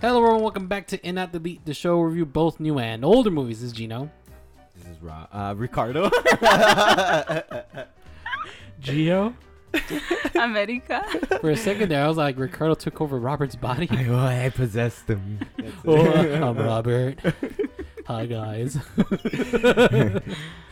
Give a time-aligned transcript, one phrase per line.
[0.00, 0.42] Hello, everyone.
[0.42, 3.32] Welcome back to In Out Delete, the show where we review both new and older
[3.32, 3.62] movies.
[3.62, 4.08] This is Gino.
[4.76, 6.08] This is Ra- uh, Ricardo.
[8.80, 9.34] Geo.
[10.36, 11.04] America.
[11.40, 13.88] For a second there, I was like, Ricardo took over Robert's body.
[13.90, 15.40] I, oh, I possessed him.
[15.84, 17.18] oh, I'm Robert.
[18.06, 18.78] Hi, guys.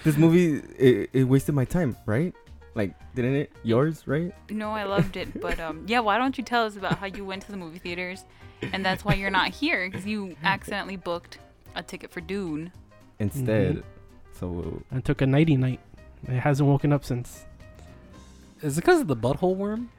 [0.04, 2.32] this movie it, it wasted my time, right?
[2.76, 3.52] Like, didn't it?
[3.64, 4.32] Yours, right?
[4.50, 5.98] No, I loved it, but um, yeah.
[5.98, 8.24] Why don't you tell us about how you went to the movie theaters,
[8.72, 11.38] and that's why you're not here because you accidentally booked
[11.74, 12.72] a ticket for Dune.
[13.18, 13.82] Instead,
[14.38, 15.80] so I took a nighty night.
[16.28, 17.44] It hasn't woken up since.
[18.62, 19.90] Is it because of the butthole worm?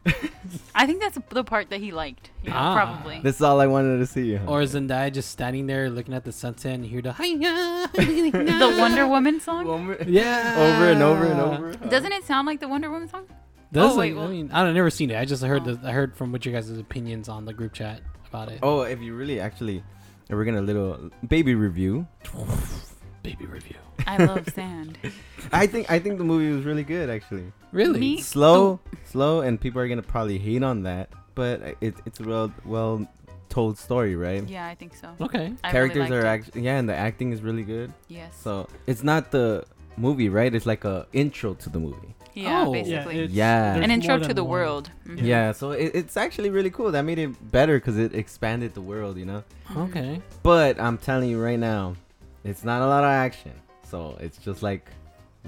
[0.73, 2.31] I think that's the part that he liked.
[2.43, 2.73] Yeah, Ah.
[2.75, 3.19] probably.
[3.23, 4.33] that's all I wanted to see.
[4.35, 4.45] huh?
[4.47, 7.89] Or is Zendaya just standing there looking at the sunset and you hear the hiya?
[7.93, 9.67] the Wonder Woman song.
[9.67, 10.55] Over Yeah.
[10.57, 11.73] Over and over and over.
[11.87, 13.27] Doesn't it sound like the Wonder Woman song?
[13.71, 15.17] Does Oh, wait, well- I mean, I don't never seen it.
[15.19, 15.75] I just heard Oh.
[15.75, 18.59] the, I heard from what you guys' opinions on the group chat about it.
[18.61, 19.83] Oh, if you really actually,
[20.29, 22.07] we're gonna little baby review.
[23.23, 23.75] Baby review.
[24.05, 24.97] I love sand.
[25.51, 27.51] I think I think the movie was really good actually.
[27.73, 27.99] Really?
[27.99, 28.21] Me?
[28.21, 32.53] Slow, slow, and people are gonna probably hate on that, but it, it's a well
[32.63, 33.05] well
[33.49, 34.47] told story, right?
[34.47, 35.09] Yeah, I think so.
[35.19, 35.53] Okay.
[35.61, 37.91] I Characters really are liked actually yeah, and the acting is really good.
[38.07, 38.33] Yes.
[38.39, 39.65] So it's not the
[39.97, 40.53] movie, right?
[40.53, 42.13] It's like a intro to the movie.
[42.33, 42.71] yeah, Oh.
[42.71, 43.15] basically.
[43.23, 43.75] it's- Yeah.
[43.77, 44.51] An intro to the one.
[44.51, 44.91] world.
[45.07, 45.23] Mhm.
[45.23, 46.91] Yeah, so it, it's actually really cool.
[46.91, 49.43] That made it better because it expanded the world, you know.
[49.75, 50.21] Okay.
[50.43, 51.95] But I'm telling you right now,
[52.43, 53.53] it's not a lot of action.
[53.89, 54.85] So it's just like,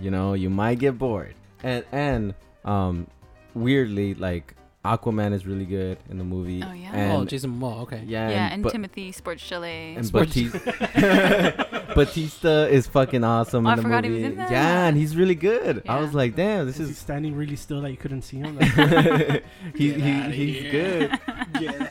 [0.01, 1.35] you know, you might get bored.
[1.63, 2.33] And and
[2.65, 3.05] um,
[3.53, 6.63] weirdly, like Aquaman is really good in the movie.
[6.65, 6.91] Oh, yeah?
[6.93, 7.81] And, oh, Jason Momoa.
[7.81, 8.01] Okay.
[8.07, 9.95] yeah, Yeah, and, and but- Timothy Sports Chalet.
[9.95, 14.23] and Sports- Bautista, Bautista is fucking awesome Oh, I in the forgot he movie.
[14.23, 14.51] was in that.
[14.51, 15.83] Yeah, and he's really good.
[15.89, 18.37] I was like, damn, this Is he is standing really still that you couldn't see
[18.37, 18.57] him?
[19.75, 20.71] he, he, he's here.
[20.71, 21.19] good.
[21.59, 21.89] yeah.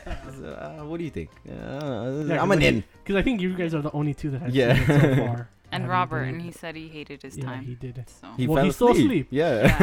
[0.49, 1.29] Uh, what do you think?
[1.47, 2.83] Uh, Yeah, I'm an 'cause I in.
[3.03, 4.73] Because I think you guys are the only two that have Yeah.
[4.73, 5.49] seen it so far.
[5.71, 7.63] And Robert, and he said he hated his yeah, time.
[7.65, 8.09] he did it.
[8.09, 9.05] So He Well, fell he's still asleep.
[9.05, 9.27] asleep.
[9.29, 9.77] Yeah.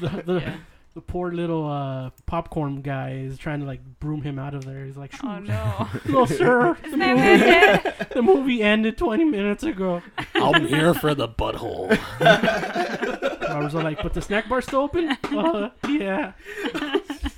[0.00, 0.56] The, the, yeah.
[0.96, 4.86] The poor little uh, popcorn guy is trying to like broom him out of there.
[4.86, 5.88] He's like, Oh no.
[6.08, 6.74] no, sir.
[6.82, 10.02] The movie, the movie ended 20 minutes ago.
[10.34, 11.90] I'm here for the butthole.
[13.50, 15.10] Robert's all like, but the snack bar's still open?
[15.24, 16.32] Uh, yeah.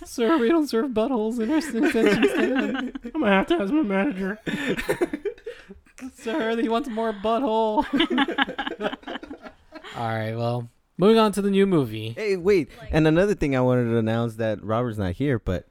[0.05, 3.01] Sir, we don't serve buttholes in our concession stand.
[3.07, 4.39] I'm gonna have to ask my manager.
[6.15, 7.85] Sir, he wants more butthole.
[9.97, 12.11] All right, well, moving on to the new movie.
[12.11, 12.69] Hey, wait.
[12.91, 15.67] And another thing I wanted to announce that Robert's not here, but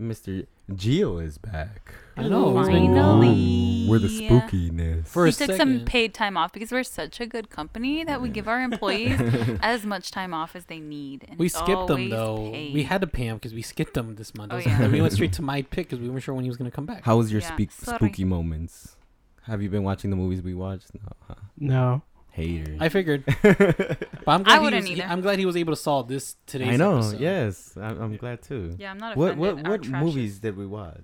[0.00, 0.46] Mr.
[0.74, 1.92] Geo is back.
[2.16, 2.58] I know.
[2.60, 3.20] It's been gone.
[3.20, 3.86] Finally.
[3.86, 5.06] Where the spookiness.
[5.06, 5.86] For we a took some second.
[5.86, 9.18] paid time off because we're such a good company that we give our employees
[9.62, 11.24] as much time off as they need.
[11.28, 12.50] And We it's skipped them always though.
[12.52, 12.74] paid.
[12.74, 14.52] We had to pay him because we skipped them this month.
[14.52, 14.88] Oh, And yeah.
[14.88, 16.86] we went straight to my pick because we weren't sure when he was gonna come
[16.86, 17.04] back.
[17.04, 17.96] How was your Yeah, speak sorry.
[17.98, 18.96] spooky moments?
[19.44, 20.92] Have you been watching the movies we watched?
[20.94, 21.00] No.
[21.26, 21.34] Huh?
[21.58, 22.02] No.
[22.38, 22.76] Hater.
[22.80, 25.02] I figured, but I'm glad he wouldn't was, either.
[25.04, 26.70] I'm glad he was able to solve this today.
[26.70, 26.98] I know.
[26.98, 27.20] episode.
[27.20, 27.76] Yes.
[27.76, 28.74] I'm, I'm glad too.
[28.78, 29.66] Yeah, I'm not What offended.
[29.66, 31.02] what Our what movies is- did we watch?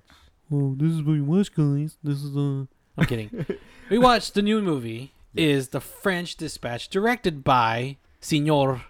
[0.53, 1.97] Oh, this is what we watch, guys.
[2.03, 2.65] This is uh.
[2.97, 3.45] I'm kidding.
[3.91, 5.13] we watched the new movie.
[5.37, 8.85] Is the French Dispatch, directed by Signor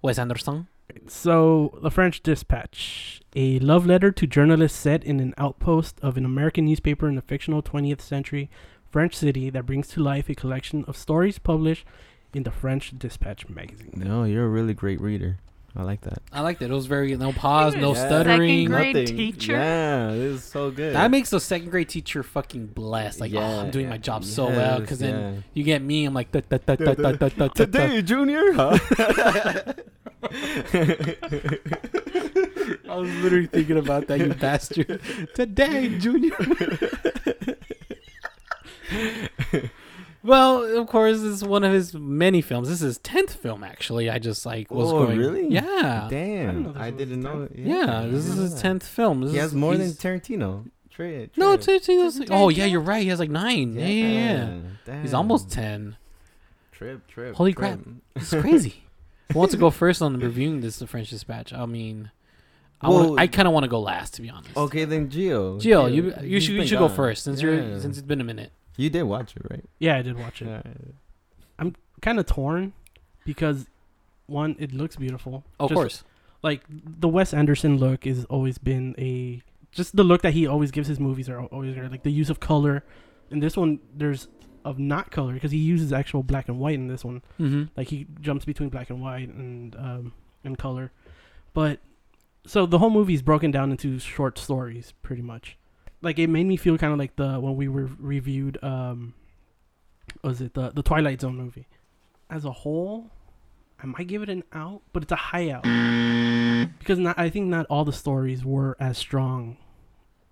[0.00, 0.68] Wes Anderson.
[1.08, 6.24] So, The French Dispatch, a love letter to journalists set in an outpost of an
[6.24, 8.48] American newspaper in the fictional 20th century
[8.90, 11.84] French city that brings to life a collection of stories published
[12.34, 13.92] in the French Dispatch magazine.
[13.94, 15.38] No, you're a really great reader.
[15.76, 16.22] I like that.
[16.32, 16.70] I liked that.
[16.70, 18.06] It was very no pause, no Yeah.
[18.06, 18.68] stuttering.
[18.68, 19.52] Second grade teacher.
[19.52, 20.94] Yeah, this is so good.
[20.96, 23.20] That makes the second grade teacher fucking blessed.
[23.20, 24.80] Like, oh, I'm doing my job so well.
[24.80, 26.30] Because then you get me, I'm like.
[27.54, 28.52] Today, Junior.
[28.54, 28.78] Huh?
[32.88, 35.00] I was literally thinking about that, you bastard.
[35.34, 36.34] Today, Junior.
[40.22, 42.68] well, of course, this is one of his many films.
[42.68, 44.10] This is his tenth film, actually.
[44.10, 45.18] I just like was Oh, going.
[45.18, 45.48] really?
[45.48, 47.48] Yeah, Damn, this I didn't his know.
[47.54, 48.06] yeah.
[48.08, 49.20] This is his tenth film.
[49.22, 50.70] This He is- has more than he's- Tarantino.
[50.90, 53.02] Trey, No, Isn't oh yeah, you're right.
[53.04, 53.74] He has like nine.
[53.74, 54.58] Yeah, yeah,
[54.88, 55.02] yeah.
[55.02, 55.96] He's almost ten.
[56.72, 57.36] Trip, trip.
[57.36, 57.80] Holy trip.
[57.84, 57.94] crap.
[58.16, 58.82] It's crazy.
[59.32, 61.52] Who wants to go first on reviewing this, The French Dispatch?
[61.52, 62.10] I mean,
[62.80, 64.56] I, wanna- Well- I kind of want to go last, to be honest.
[64.56, 65.60] Okay, then Gio.
[65.60, 67.50] Gio, you you he's should you been should go first since Yeah.
[67.50, 68.50] you're since it's been a minute.
[68.78, 69.64] You did watch it, right?
[69.78, 70.64] Yeah, I did watch it.
[71.58, 72.72] I'm kind of torn
[73.26, 73.66] because,
[74.26, 75.44] one, it looks beautiful.
[75.60, 76.04] of Just course.
[76.42, 79.42] Like, the Wes Anderson look has always been a.
[79.72, 81.90] Just the look that he always gives his movies are always great.
[81.90, 82.84] Like, the use of color.
[83.30, 84.28] In this one, there's
[84.64, 87.22] of not color because he uses actual black and white in this one.
[87.40, 87.64] Mm-hmm.
[87.76, 90.12] Like he jumps between black and white and um
[90.44, 90.92] and color.
[91.54, 91.80] But
[92.46, 95.56] so the whole movie is broken down into short stories pretty much.
[96.02, 99.14] Like it made me feel kind of like the when we were reviewed um
[100.22, 101.66] was it the the Twilight Zone movie.
[102.30, 103.10] As a whole,
[103.82, 105.62] I might give it an out, but it's a high out
[106.78, 109.56] because not I think not all the stories were as strong.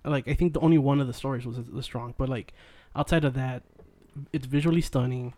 [0.05, 2.53] Like I think the only one of the stories was as strong, but like
[2.95, 3.63] outside of that,
[4.33, 5.35] it's visually stunning,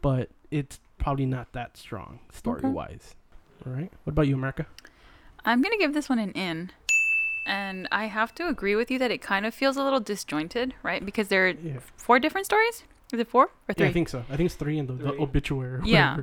[0.00, 3.14] but it's probably not that strong story wise.
[3.66, 3.92] All right.
[4.04, 4.66] What about you, America?
[5.44, 6.70] I'm gonna give this one an in.
[7.44, 10.74] And I have to agree with you that it kind of feels a little disjointed,
[10.82, 11.04] right?
[11.04, 11.78] Because there are Yeah.
[11.96, 12.84] four different stories.
[13.12, 13.86] Is it four or Yeah, three?
[13.88, 14.24] I think so.
[14.30, 15.80] I think it's three in the, the obituary.
[15.84, 16.18] Yeah.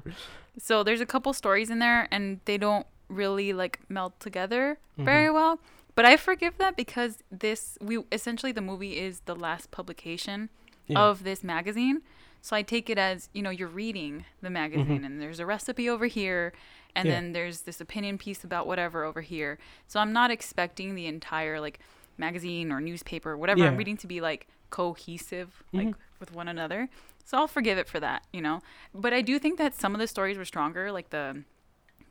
[0.57, 5.27] So there's a couple stories in there, and they don't really like meld together very
[5.30, 5.33] Mhm.
[5.33, 5.60] well.
[5.95, 10.50] But I forgive that because this we essentially the movie is the last publication
[10.88, 11.00] Yeah.
[11.01, 12.01] of this magazine.
[12.42, 15.89] So I take it as you know you're reading the magazine, and there's a recipe
[15.89, 16.54] over here,
[16.95, 17.15] and Yeah.
[17.15, 19.57] then there's this opinion piece about whatever over here.
[19.88, 21.80] So I'm not expecting the entire like
[22.18, 25.95] magazine or newspaper, whatever I'm reading, to be like cohesive, like Mhm.
[26.19, 26.89] with one another.
[27.25, 28.62] So I'll forgive it for that, you know.
[28.94, 31.44] But I do think that some of the stories were stronger, like the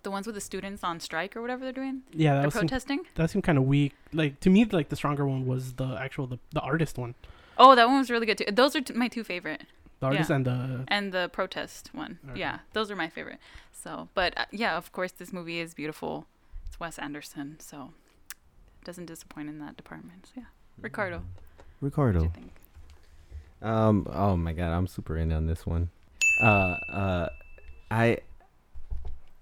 [0.04, 2.02] the ones with the students on strike or whatever they're doing.
[2.12, 3.00] yeah, that They're protesting.
[3.16, 3.94] that seemed kind of weak.
[4.12, 7.14] Like to me, like the stronger one was the actual the, the artist one,
[7.60, 8.44] Oh, that one was really good too.
[8.52, 9.62] Those are t- my two favorite.
[10.00, 10.36] The artist Yeah.
[10.36, 12.18] and the and the protest one.
[12.30, 12.40] Okay.
[12.40, 13.38] Yeah, those are my favorite.
[13.72, 16.26] So, but uh, yeah, of course, this movie is beautiful.
[16.66, 17.92] It's Wes Anderson, so
[18.84, 20.26] doesn't disappoint in that department.
[20.26, 20.44] So, yeah,
[20.80, 21.24] Ricardo, what
[21.80, 22.22] do Ricardo.
[22.22, 22.52] you think?
[23.62, 24.06] Um.
[24.12, 25.90] Oh my god, I'm super in on this one.
[26.40, 26.76] Uh.
[26.92, 27.28] Uh.
[27.90, 28.18] I.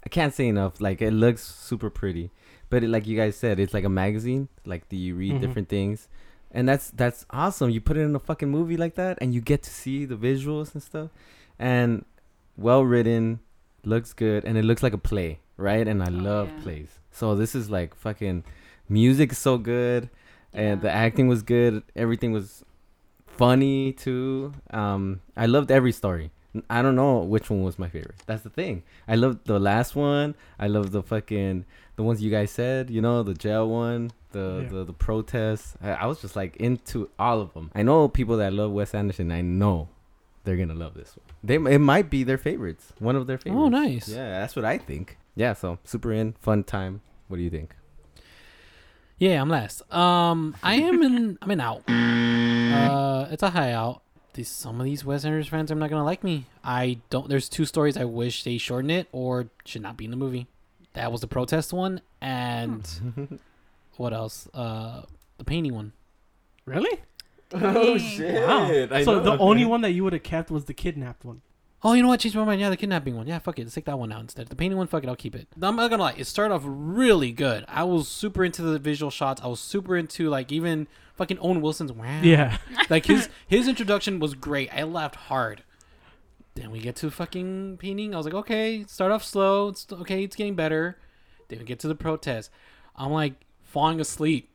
[0.05, 0.81] I can't say enough.
[0.81, 2.31] Like it looks super pretty,
[2.71, 4.49] but it, like you guys said, it's like a magazine.
[4.65, 5.41] Like do you read Mhm.
[5.41, 6.09] different things,
[6.51, 7.71] and that's that's awesome.
[7.71, 10.17] You put it in a fucking movie like that, and you get to see the
[10.17, 11.11] visuals and stuff,
[11.59, 12.05] and
[12.57, 13.41] well written,
[13.85, 15.87] looks good, and it looks like a play, right?
[15.87, 16.63] And I Oh, love yeah.
[16.63, 17.01] plays.
[17.11, 18.45] So this is like fucking
[18.89, 20.09] music is so good,
[20.53, 21.83] and the acting was good.
[21.95, 22.65] Everything was
[23.27, 24.53] funny too.
[24.71, 26.31] Um, I loved every story.
[26.71, 28.17] I don't know which one was my favorite.
[28.27, 28.83] That's the thing.
[29.09, 30.35] I loved the last one.
[30.59, 31.65] I loved the fucking
[31.97, 32.91] the ones you guys said.
[32.91, 34.69] You know, the jail one, the Yeah.
[34.69, 35.77] the the protests.
[35.83, 37.71] I, I was just like into all of them.
[37.75, 39.31] I know people that love Wes Anderson.
[39.33, 39.89] I know
[40.45, 41.27] they're gonna love this one.
[41.43, 42.93] They it might be their favorites.
[42.99, 43.61] One of their favorites.
[43.63, 44.09] Oh, nice.
[44.09, 45.19] Yeah, that's what I think.
[45.35, 47.03] Yeah, so super in, fun time.
[47.29, 47.75] What do you think?
[49.19, 49.81] Yeah, I'm last.
[49.93, 51.39] Um, I am in.
[51.41, 51.83] I'm in out.
[51.89, 54.03] Uh, it's a high out.
[54.37, 56.45] These some of these Wes Anderson fans are not gonna like me.
[56.63, 57.29] I don't.
[57.29, 60.47] There's two stories I wish they shorten it or should not be in the movie.
[60.93, 63.41] That was the protest one, and
[63.97, 64.47] what else?
[64.53, 65.03] Uh,
[65.39, 65.93] the painting one.
[66.67, 67.01] really.
[67.53, 68.47] oh shit.
[68.47, 69.03] Wow.
[69.05, 71.41] so the only one that you would have kept was the kidnapped one.
[71.89, 72.19] Oh, you know what?
[72.19, 72.61] Changed my mind.
[72.61, 73.29] Yeah, the kidnapping one.
[73.29, 73.63] Yeah, fuck it.
[73.63, 74.49] Let's take that one out instead.
[74.49, 75.09] The painting one, fuck it.
[75.09, 75.47] I'll keep it.
[75.63, 76.15] I'm not gonna lie.
[76.17, 77.65] It started off really good.
[77.69, 79.41] I was super into the visual shots.
[79.41, 82.23] I was super into like even fucking Owen Wilson's wow.
[82.23, 82.59] Yeah.
[82.91, 84.69] like his his introduction was great.
[84.75, 85.63] I laughed hard.
[86.57, 88.15] Then we get to fucking painting.
[88.15, 89.69] I was like, okay, start off slow.
[89.69, 90.25] It's okay.
[90.25, 90.99] It's getting better.
[91.47, 92.51] Then we get to the protest.
[92.97, 94.51] I'm like falling asleep.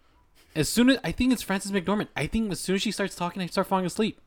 [0.54, 2.10] As soon as I think it's Frances McDormand.
[2.14, 4.20] I think as soon as she starts talking, I start falling asleep.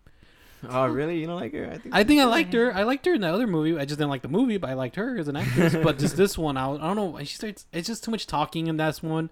[0.71, 1.19] Oh really?
[1.21, 1.71] You don't like her?
[1.73, 1.95] I think.
[1.95, 2.75] I think I liked her.
[2.75, 3.77] I liked her in the other movie.
[3.79, 5.75] I just didn't like the movie, but I liked her as an actress.
[5.83, 7.19] but just this one, I, I don't know.
[7.25, 7.67] She starts.
[7.73, 9.31] It's just too much talking in this one.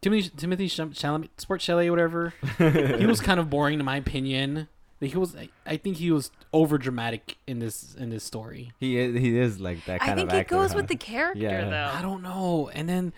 [0.00, 2.34] Timothy Timothy Cham- Chalamet, Sport Chalet, whatever.
[2.58, 4.68] he was kind of boring in my opinion.
[5.00, 5.36] He was.
[5.36, 8.72] I, I think he was over dramatic in this in this story.
[8.80, 10.54] He is, he is like that kind I think of it actor.
[10.54, 10.76] goes huh?
[10.76, 11.92] with the character, Yeah.
[11.94, 12.70] I don't know.
[12.72, 13.12] And then,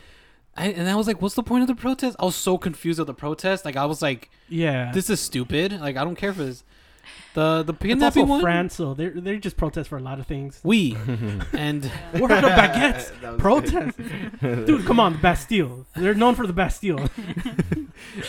[0.56, 2.98] I and I was like, "What's the point of the protest?" I was so confused
[2.98, 3.64] of the protest.
[3.64, 4.90] Like I was like, Yeah.
[4.92, 6.64] "This is stupid." Like I don't care for this.
[7.34, 8.40] The the it's kidnapping also one.
[8.40, 10.60] France, so they they just protest for a lot of things.
[10.64, 10.96] We
[11.52, 13.38] and Where are the baguettes?
[13.38, 13.98] Protest,
[14.40, 14.84] dude.
[14.86, 15.86] Come on, the Bastille.
[15.94, 17.08] They're known for the Bastille.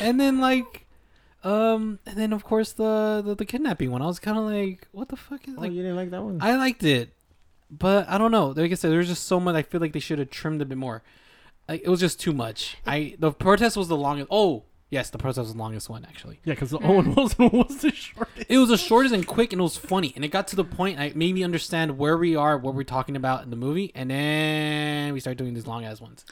[0.01, 0.85] and then like
[1.43, 4.87] um and then of course the the, the kidnapping one i was kind of like
[4.91, 6.39] what the fuck is Oh, like you didn't like that one?
[6.41, 7.13] i liked it
[7.69, 9.99] but i don't know like i said there's just so much i feel like they
[9.99, 11.03] should have trimmed a bit more
[11.69, 15.17] like it was just too much i the protest was the longest oh yes the
[15.17, 18.45] protest was the longest one actually Yeah, because the Owen Wilson was the shortest.
[18.49, 20.63] it was the shortest and quick and it was funny and it got to the
[20.63, 23.55] point and it made me understand where we are what we're talking about in the
[23.57, 26.25] movie and then we start doing these long ass ones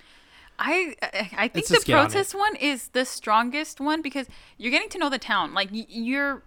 [0.58, 4.02] I I I think Let's the just get on protest one is the strongest one
[4.02, 5.54] because you're getting to know the town.
[5.54, 6.44] Like y- you're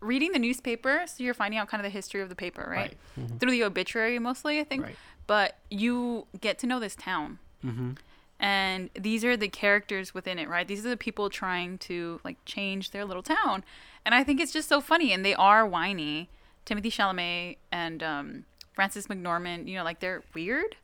[0.00, 2.92] reading the newspaper, so you're finding out kind of the history of the paper, right?
[3.40, 4.82] Through the obituary mostly, I think.
[4.84, 4.96] Right.
[5.26, 7.38] But you get to know this town.
[7.64, 7.92] mm-hmm.
[8.38, 12.36] And these are the characters within it right these are the people trying to like
[12.44, 13.64] change their little town
[14.04, 16.28] and i think it's just so funny and they are whiny
[16.66, 20.76] timothy chalamet and um, Frances McDormand you know like they're weird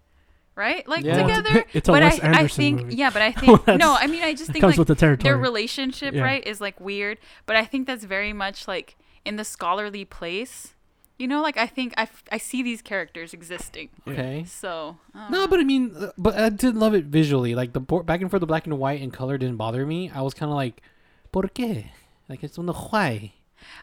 [0.54, 0.86] right?
[0.86, 1.16] Like Yeah.
[1.22, 1.64] together.
[1.72, 2.96] It's a but Wes I, I think movie.
[2.96, 3.94] yeah, but I Well, think no.
[3.98, 5.24] I mean, I just think comes like with the territory.
[5.30, 6.20] their relationship, Yeah.
[6.22, 7.16] right, is like weird.
[7.46, 10.74] But I think that's very much like in the scholarly place.
[11.18, 13.90] You know, like I think I, f- I see these characters existing.
[14.08, 14.44] Okay.
[14.46, 17.54] So I No, but I mean, uh, but I did love it visually.
[17.54, 20.10] Like the bo- back and forth, the black and white and color didn't bother me.
[20.10, 20.82] I was kind of like,
[21.30, 21.90] ¿por qué?
[22.28, 23.34] Like it's on the why.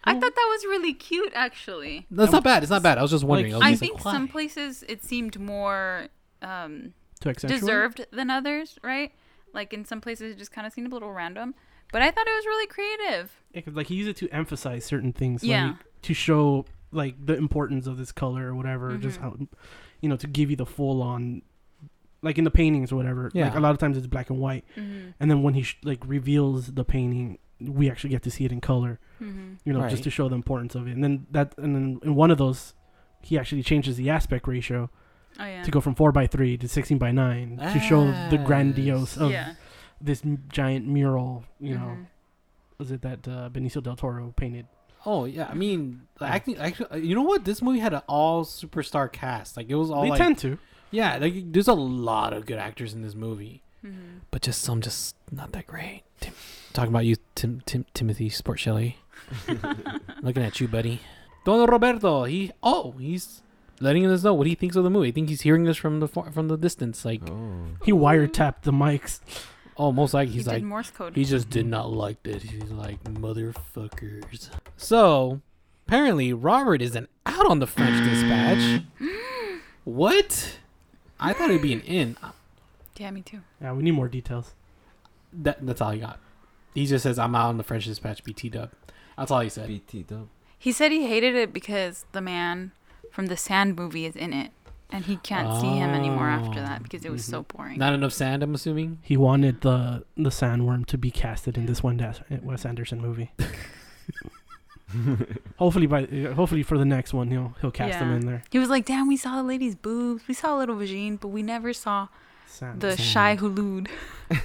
[0.03, 2.05] I thought that was really cute, actually.
[2.09, 2.63] No, it's not bad.
[2.63, 2.97] It's not bad.
[2.97, 3.53] I was just wondering.
[3.53, 6.07] Like- I, I think like, some places it seemed more
[6.41, 9.13] um, deserved than others, right?
[9.53, 11.55] Like in some places it just kind of seemed a little random.
[11.93, 13.31] But I thought it was really creative.
[13.53, 15.43] Yeah, 'cause, like he used it to emphasize certain things.
[15.43, 15.67] Yeah.
[15.67, 18.97] Like, to show like the importance of this color or whatever.
[18.97, 19.21] Just Mhm.
[19.21, 19.37] how,
[20.01, 21.41] you know, to give you the full on,
[22.21, 23.29] like in the paintings or whatever.
[23.33, 23.45] Yeah.
[23.45, 25.09] Like a lot of times it's black and white, Mm-hmm.
[25.19, 28.51] and then when he sh- like reveals the painting, we actually get to see it
[28.51, 28.99] in color.
[29.21, 29.53] Mm-hmm.
[29.65, 29.89] You know, Right.
[29.91, 30.91] just to show the importance of it.
[30.95, 32.73] And then that, and then in one of those,
[33.21, 34.89] he actually changes the aspect ratio
[35.39, 35.61] Oh yeah.
[35.63, 39.29] to go from four by three to sixteen by nine to show the grandiose of
[39.31, 39.53] yeah.
[40.01, 41.43] this m- giant mural.
[41.59, 42.05] You know, Mhm.
[42.77, 44.65] was it that uh, Benicio del Toro painted?
[45.05, 46.57] Oh yeah, I mean, the acting.
[46.57, 47.45] Actually, you know what?
[47.45, 49.55] This movie had an all superstar cast.
[49.57, 50.57] Like it was all they like, tend to.
[50.91, 51.17] yeah.
[51.17, 54.19] Like there's a lot of good actors in this movie, Mhm.
[54.31, 56.03] but just some just not that great.
[56.19, 56.33] Tim,
[56.73, 58.97] talking about you, Tim, Tim Timothy Sport Shelley.
[60.21, 60.99] Looking at you, buddy.
[61.45, 62.23] Don Roberto.
[62.25, 63.41] He oh he's
[63.79, 65.07] letting us know what he thinks of the movie.
[65.07, 67.05] I think he's hearing this from the far, from the distance.
[67.05, 67.67] Like Oh.
[67.85, 69.21] He wiretapped the mics.
[69.79, 71.15] Oh, most like He he's did like Morse code.
[71.15, 72.43] He just did not like this.
[72.43, 74.49] He's like, motherfuckers.
[74.77, 75.41] So,
[75.87, 78.83] apparently, Robert isn't out on the French dispatch.
[79.85, 80.57] what?
[81.19, 82.17] I thought it'd be an in.
[82.97, 83.41] yeah, me too.
[83.61, 84.53] Yeah, we need more details.
[85.33, 86.19] That, that's all he got.
[86.73, 88.71] He just says, I'm out on the French dispatch, BT dub.
[89.17, 89.67] That's all he said.
[89.67, 90.27] BT dub.
[90.57, 92.73] He said he hated it because the man
[93.11, 94.51] from the Sand movie is in it,
[94.91, 97.77] and he can't see him anymore after that because it was so boring.
[97.77, 98.99] Not enough sand, I'm assuming.
[99.01, 103.31] He wanted the the sandworm to be casted in this one Das- Wes Anderson movie.
[105.57, 108.15] hopefully by uh, hopefully for the next one he'll he'll cast him Yeah.
[108.15, 108.41] in there.
[108.49, 111.27] He was like, "Damn, we saw the lady's boobs, we saw a little vagine, but
[111.27, 112.07] we never saw
[112.47, 112.81] Sand.
[112.81, 112.99] the Sand.
[113.39, 113.87] Shai-Hulud."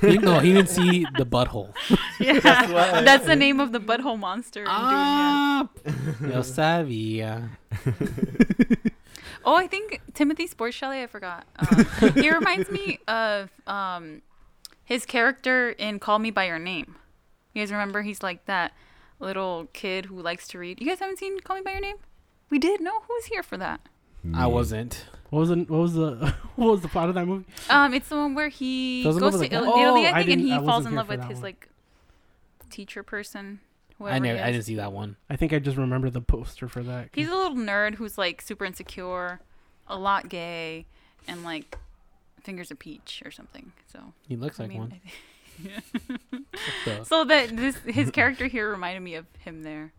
[0.03, 1.73] He, no, he didn't see the butthole.
[2.21, 2.41] yeah,
[3.03, 4.61] that's the name of the butthole monster.
[4.61, 4.83] in Dune, yeah.
[4.83, 5.69] Ah,
[6.21, 7.49] yo sabía.
[9.45, 11.03] Oh, I think Timothy Sport Shelley.
[11.03, 11.47] I forgot.
[11.59, 14.23] Um, he reminds me of um,
[14.85, 16.97] his character in Call Me by Your Name.
[17.53, 18.03] You guys remember?
[18.03, 18.73] He's like that
[19.21, 20.81] little kid who likes to read.
[20.81, 21.97] You guys haven't seen Call Me by Your Name?
[22.51, 22.81] We did.
[22.81, 23.81] No, who was here for that?
[24.35, 25.05] I wasn't.
[25.31, 27.45] What was the what was the what was the plot of that movie?
[27.69, 29.73] Um, it's the one where he Falls in love goes with to a Italy.
[29.75, 31.43] Oh, I I think, and he falls in love with his one.
[31.43, 31.69] like
[32.71, 33.61] teacher person.
[34.01, 34.39] I whoever never.
[34.39, 35.17] he I didn't see that one.
[35.31, 37.11] I think I just remember the poster for that.
[37.15, 39.41] He's a little nerd who's like super insecure,
[39.89, 40.87] a lot gay,
[41.29, 41.79] and like
[42.43, 43.73] fingers a peach or something.
[43.93, 44.93] So He looks I like mean, one.
[44.95, 45.11] I-
[46.85, 49.93] the- so that this his character here reminded me of him there.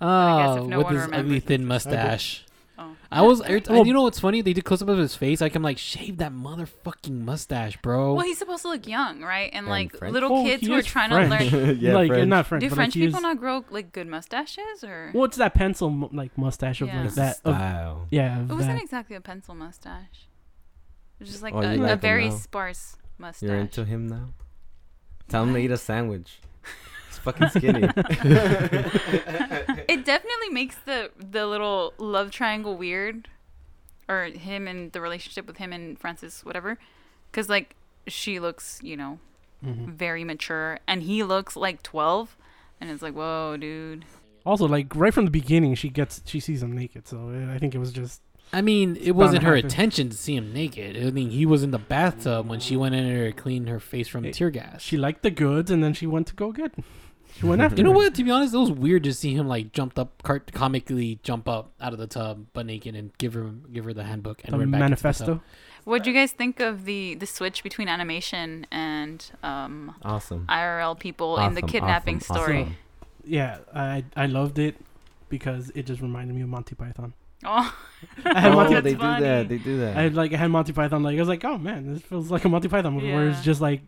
[0.00, 2.44] guess Oh, if ah, no with one his ugly thin it's mustache.
[2.78, 3.62] Oh, I was, Sorry.
[3.70, 4.42] I- you know what's funny?
[4.42, 5.40] They did close up of his face.
[5.40, 8.12] Like I'm like, shave that motherfucking mustache, bro.
[8.12, 9.48] Well, he's supposed to look young, right?
[9.52, 10.12] And And like French?
[10.12, 11.50] little Oh, kids he who are trying French.
[11.50, 11.76] to learn.
[11.80, 12.28] yeah, like French.
[12.28, 15.38] not French, Do French like people is- not grow like good mustaches, or Well, it's
[15.38, 17.00] that pencil like mustache of Yeah.
[17.00, 17.36] like The that.
[17.44, 18.06] Of, style.
[18.10, 18.82] yeah, of it wasn't that.
[18.82, 20.28] exactly a pencil mustache.
[21.18, 22.36] It was just like Oh, a, you a very now?
[22.36, 23.48] sparse mustache.
[23.48, 24.34] You're into him now?
[25.28, 26.40] Tell him to eat a sandwich.
[27.38, 27.82] He's fucking skinny.
[29.88, 33.28] it definitely makes the the little love triangle weird,
[34.08, 36.78] or him and the relationship with him and Frances, whatever,
[37.30, 37.74] because like
[38.06, 39.18] she looks, you know,
[39.64, 39.86] Mhm.
[39.88, 42.36] very mature, and he looks like twelve,
[42.80, 44.04] and it's like, whoa, dude.
[44.44, 47.08] Also, like right from the beginning, she gets she sees him naked.
[47.08, 48.20] So uh, I think it was just
[48.52, 49.64] I mean, it bound wasn't her happen.
[49.66, 50.96] intention to see him naked.
[51.04, 53.80] I mean, he was in the bathtub when she went in there to clean her
[53.80, 54.82] face from Hey, tear gas.
[54.82, 56.72] she liked the goods, and then she went to go get.
[57.38, 57.76] She went after.
[57.76, 58.14] you know what?
[58.14, 61.48] To be honest, it was weird to see him like jumped up, cart- comically jump
[61.48, 64.54] up out of the tub, butt naked, and give her give her the handbook and
[64.54, 65.24] The went back into the manifesto.
[65.26, 65.40] tub.
[65.84, 70.46] What do you guys think of the the switch between animation and um, awesome.
[70.48, 72.60] IRL people in the kidnapping awesome, story?
[72.62, 72.76] awesome.
[73.24, 74.76] Yeah, I I loved it
[75.28, 77.12] because it just reminded me of Monty Python.
[77.44, 77.72] Oh,
[78.24, 78.80] I had Oh, Monty.
[78.80, 79.48] they do that.
[79.48, 79.96] They do that.
[79.96, 81.02] I had like I had Monty Python.
[81.02, 83.42] Like I was like, oh man, this feels like a Monty Python movie where it's
[83.42, 83.82] just like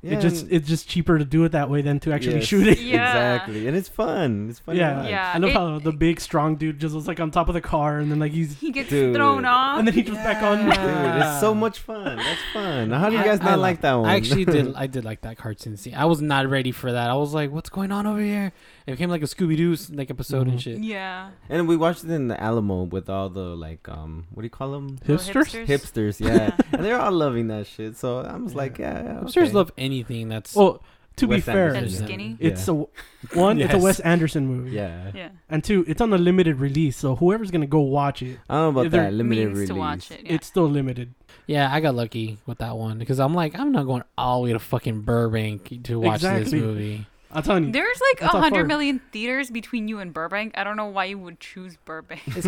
[0.00, 2.44] Yeah, it just it's just cheaper to do it that way than to actually Yes,
[2.44, 2.78] shoot it.
[2.88, 3.34] Yeah.
[3.34, 4.46] Exactly, and it's fun.
[4.48, 4.76] It's fun.
[4.76, 5.08] Yeah.
[5.08, 5.32] Yeah.
[5.34, 7.60] I love it- how the big strong dude just was like on top of the
[7.60, 9.16] car and then like he's He gets Dude.
[9.16, 9.78] thrown off.
[9.80, 10.66] and then he just back on.
[10.66, 12.16] Dude, it's so much fun.
[12.16, 12.90] That's fun.
[12.92, 14.08] How do you guys I not love- like that one?
[14.08, 14.72] I actually did.
[14.76, 15.94] I did like that cartoon scene.
[15.94, 17.10] I was not ready for that.
[17.10, 18.52] I was like, "What's going on over here?"
[18.86, 20.62] It became like a Scooby Doo like episode and Mhm.
[20.62, 20.78] shit.
[20.78, 21.30] yeah.
[21.50, 24.50] and we watched it in the Alamo with all the like um, what do you
[24.50, 24.96] call them?
[25.08, 25.66] Little Hipsters?
[25.66, 26.20] Hipsters.
[26.24, 27.96] Yeah, and they're all loving that shit.
[27.96, 28.58] So I was Yeah.
[28.58, 29.87] like, yeah, yeah Hipsters love anything
[30.28, 30.54] that's.
[30.54, 30.82] Well,
[31.16, 32.06] to be Wes fair, Anderson.
[32.06, 32.36] skinny.
[32.38, 32.74] it's Yeah.
[32.74, 33.60] a one.
[33.60, 33.82] It's a Yes.
[33.82, 34.70] Wes Anderson movie.
[34.70, 35.10] Yeah.
[35.14, 35.28] Yeah.
[35.48, 38.74] And two, it's on a limited release, so whoever's gonna go watch it, I don't
[38.74, 39.68] know about they're that limited Means release.
[39.68, 40.20] to watch it.
[40.24, 40.34] Yeah.
[40.34, 41.14] it's still limited.
[41.48, 44.44] yeah, I got lucky with that one because I'm like, I'm not going all the
[44.44, 46.60] way to fucking Burbank to watch this Exactly.
[46.60, 47.06] movie.
[47.30, 50.56] I'm telling you, There's like a hundred million theaters between you and Burbank.
[50.56, 52.22] I don't know why you would choose Burbank.
[52.26, 52.46] It's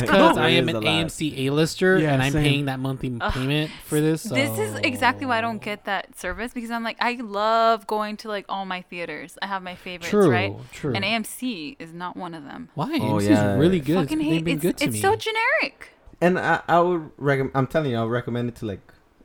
[0.00, 0.84] because I am an lot.
[0.84, 2.42] AMC A-lister Yeah, and I'm same.
[2.44, 3.32] paying that monthly Ugh.
[3.32, 4.22] payment for this.
[4.22, 8.16] This is exactly why I don't get that service because I'm like I love going
[8.18, 9.36] to like all my theaters.
[9.42, 10.54] I have my favorites, True, right?
[10.72, 10.94] true.
[10.94, 12.68] And AMC is not one of them.
[12.74, 12.92] Why?
[13.00, 13.54] Oh, AMC's yeah.
[13.56, 13.96] really good.
[13.96, 15.00] Fucking They've hate been it's, good to it's me.
[15.00, 15.88] so generic.
[16.20, 17.50] And I, I would recommend.
[17.56, 18.80] I'm telling you, I'll recommend it to like.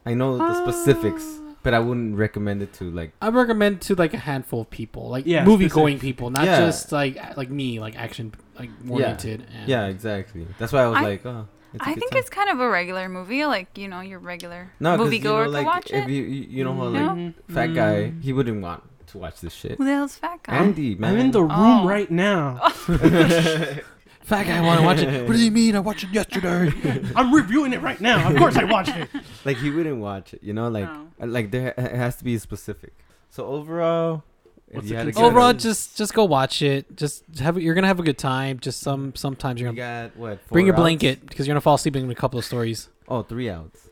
[0.08, 1.47] I know the specifics, ah.
[1.63, 3.11] But I wouldn't recommend it to like.
[3.21, 6.01] I recommend to like a handful of people, like Yeah, movie going specific.
[6.17, 6.59] people, not Yeah.
[6.65, 9.45] just like like me, like action like oriented.
[9.53, 10.47] and- Yeah, exactly.
[10.59, 11.47] That's why I was I- like, oh.
[11.73, 12.19] It's a I good think time.
[12.19, 15.23] it's kind of a regular movie, like you know your regular no, 'cause, movie you
[15.25, 16.09] know, goer like, can watch if it.
[16.09, 16.89] you you you know how No?
[16.89, 17.33] like Mhm.
[17.49, 18.23] fat guy, Mm.
[18.23, 19.77] he wouldn't want to watch this shit.
[19.77, 20.55] Who the hell's fat guy?
[20.55, 21.13] Andy, man.
[21.13, 21.85] I'm in the room Oh.
[21.87, 22.61] right now.
[24.27, 25.24] Fat guy want to watch it.
[25.27, 25.75] What do you mean?
[25.75, 26.69] I watched it yesterday.
[27.15, 28.29] I'm reviewing it right now.
[28.29, 29.07] Of course, I watched it.
[29.46, 30.43] like he wouldn't watch it.
[30.43, 31.07] You know, like No.
[31.22, 32.93] uh, like there it has to be specific.
[33.29, 34.24] So overall,
[34.67, 35.29] if What's you the had to consensus?
[35.31, 36.93] Overall, get just just go watch it.
[36.98, 38.60] Just have you're gonna have a good time.
[38.60, 40.46] Just some sometimes you're you gonna got what?
[40.50, 40.81] bring your outs?
[40.81, 42.89] blanket because you're gonna fall asleep in a couple of stories.
[43.07, 43.88] Oh, three outs.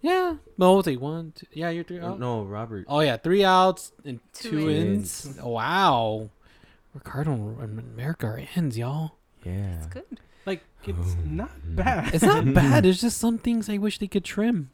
[0.00, 1.32] Yeah, no, we'll take one.
[1.36, 2.18] Two, yeah, you're three out.
[2.18, 2.86] No, Robert.
[2.88, 5.26] Oh yeah, three outs and Two two, ins.
[5.26, 5.36] ins.
[5.42, 6.30] Wow,
[6.94, 9.16] Ricardo and America are ins, y'all.
[9.44, 9.76] Yeah.
[9.78, 10.20] It's good.
[10.46, 12.14] Like it's oh, not bad.
[12.14, 12.86] It's not bad.
[12.86, 14.70] It's just some things I wish they could trim.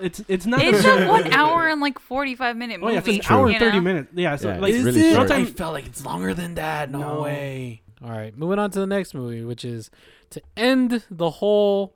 [0.00, 0.62] It's it's not.
[0.62, 2.90] It's a one hour and like forty five minute movie.
[2.90, 3.36] Oh yeah, it's an True.
[3.36, 4.10] hour you and thirty minutes.
[4.14, 5.30] Yeah, so Yeah, like it's really short.
[5.30, 6.90] I felt like it's longer than that.
[6.90, 7.22] No, No.
[7.22, 7.82] way.
[8.02, 9.90] All right, moving on to the next movie, which is
[10.30, 11.94] to end the whole.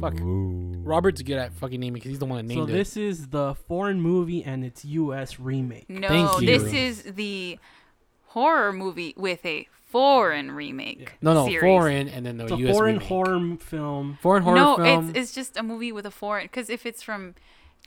[0.00, 0.14] Fuck.
[0.20, 2.58] Robert's good at fucking naming because he's the one that so.
[2.60, 2.72] named it.
[2.72, 5.40] So this is the foreign movie and its U.S.
[5.40, 5.88] remake.
[5.88, 7.58] No, Thank this is the
[8.26, 11.14] horror movie with a foreign remake.
[11.22, 11.60] no, no, series.
[11.62, 12.76] foreign and then the It's a U.S.
[12.76, 13.08] foreign remake.
[13.08, 14.18] horror film.
[14.20, 15.08] Foreign horror no, film.
[15.10, 16.44] it's it's just a movie with a foreign.
[16.44, 17.34] Because if it's from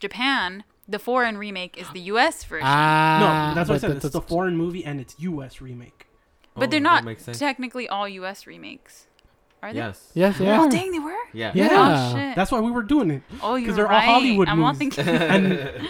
[0.00, 2.42] Japan, the foreign remake is the U.S.
[2.44, 2.66] version.
[2.66, 3.90] ah, no, that's what I but said.
[4.00, 5.60] that- It's the foreign movie and its U.S.
[5.60, 6.06] remake.
[6.56, 8.46] but they're Oh, not technically all U.S.
[8.46, 9.06] remakes,
[9.62, 9.78] are they?
[9.78, 10.10] Yes.
[10.14, 10.68] Yes, Oh yeah.
[10.68, 11.14] dang, they were.
[11.32, 11.52] Yeah.
[11.54, 11.68] Yeah.
[11.72, 12.34] Oh shit.
[12.36, 13.22] That's why we were doing it.
[13.42, 14.04] oh, you're they're all right.
[14.04, 14.94] Hollywood I'm all movies.
[14.96, 15.14] thinking.
[15.14, 15.88] And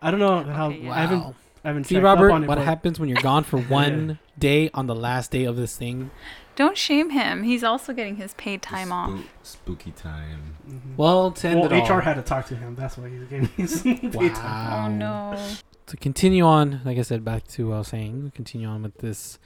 [0.00, 0.68] I don't know how.
[0.70, 0.92] Okay, yeah.
[0.92, 1.36] I haven't.
[1.64, 1.68] Wow.
[1.68, 1.84] I haven't.
[1.84, 4.70] See, checked up Robert, on it, what but happens when you're gone for one day
[4.74, 6.10] on the last day of this thing?
[6.54, 7.44] Don't shame him.
[7.44, 9.32] He's also getting his paid time Spook- off.
[9.42, 10.56] Spooky time.
[10.68, 10.96] Mhm.
[10.98, 12.74] Well, to end Well, it all- HR had to talk to him.
[12.74, 14.42] That's why he's getting his paid time.
[14.42, 14.84] Wow.
[14.86, 15.48] Oh no.
[15.86, 18.98] to continue on, like I said, back to what I was saying, continue on with
[18.98, 19.38] this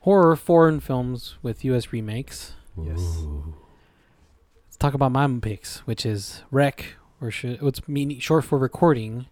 [0.00, 1.92] horror foreign films with U.S.
[1.92, 2.54] remakes.
[2.82, 3.00] Yes.
[4.66, 9.26] Let's talk about my picks, which is Rec, or should, what's meaning short for recording,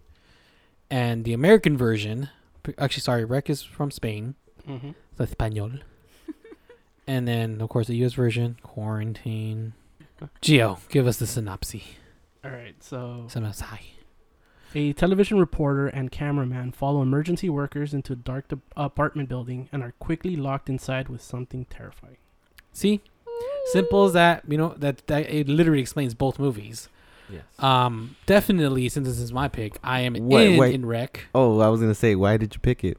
[0.89, 2.29] and the American version.
[2.77, 4.35] Actually, sorry, Rec is from Spain,
[4.67, 4.91] Mm-hmm.
[5.17, 5.81] the Español.
[7.07, 8.13] and then, of course, the U.S.
[8.13, 9.73] version, Quarantine.
[10.41, 11.83] Geo, give us the synopsis.
[12.43, 12.75] All right.
[12.81, 13.67] So Synopsis.
[14.73, 19.81] A television reporter and cameraman follow emergency workers into a dark de- apartment building and
[19.83, 22.17] are quickly locked inside with something terrifying.
[22.73, 23.01] See,
[23.71, 24.43] simple as that.
[24.49, 26.89] You know that that it literally explains both movies.
[27.29, 27.43] Yes.
[27.59, 30.75] Um, definitely, since this is my pick, I am Wait, in wait.
[30.75, 31.25] in Rec.
[31.33, 32.97] oh, I was gonna say, why did you pick it?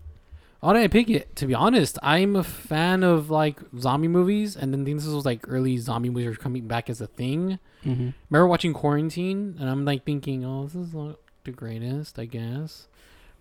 [0.61, 1.37] Why did I pick it?
[1.37, 5.45] To be honest, I'm a fan of like zombie movies, and then this was like
[5.47, 7.59] early zombie movies were coming back as a thing.
[7.85, 8.11] Mm-hmm.
[8.31, 12.89] Remember watching Quarantine, and I'm like thinking, oh, this is not the greatest, I guess.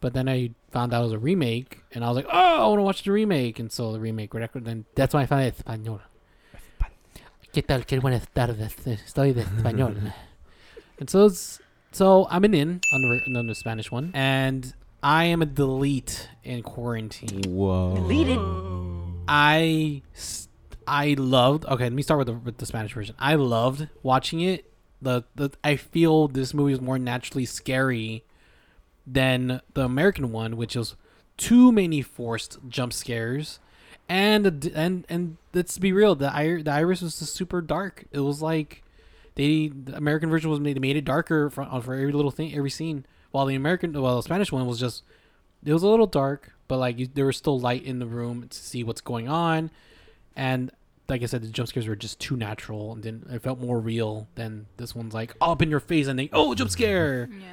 [0.01, 2.67] But then I found out it was a remake, and I was like, oh, I
[2.67, 4.31] want to watch the remake, and so the remake.
[4.53, 6.01] Then that's why I found it español.
[7.51, 7.85] ¿Qué tal?
[7.85, 8.75] Qué buenas tardes.
[8.85, 9.95] Estoy de español.
[10.99, 11.59] and so it's
[11.91, 15.45] so I'm an in on the re- on the Spanish one, and I am a
[15.45, 17.43] delete in Quarantine.
[17.47, 17.95] Whoa.
[17.95, 18.39] Deleted
[19.27, 20.01] I
[20.87, 21.65] I loved.
[21.65, 23.15] Okay, let me start with the with the Spanish version.
[23.19, 24.71] I loved watching it.
[25.01, 28.23] The the I feel this movie is more naturally scary
[29.05, 30.95] than the American one, which is
[31.37, 33.59] too many forced jump scares,
[34.07, 36.29] and and and let's be real, the
[36.63, 38.05] the iris was just super dark.
[38.11, 38.83] It was like
[39.35, 42.31] they the American version was made they made it darker for, uh, for every little
[42.31, 43.05] thing, every scene.
[43.31, 45.03] While the American, well, the Spanish one was just
[45.65, 48.47] it was a little dark, but like you, there was still light in the room
[48.47, 49.71] to see what's going on,
[50.35, 50.71] and
[51.07, 53.79] like I said, the jump scares were just too natural, and then it felt more
[53.79, 57.29] real than this one's like up in your face and then oh jump scare.
[57.31, 57.47] Yeah.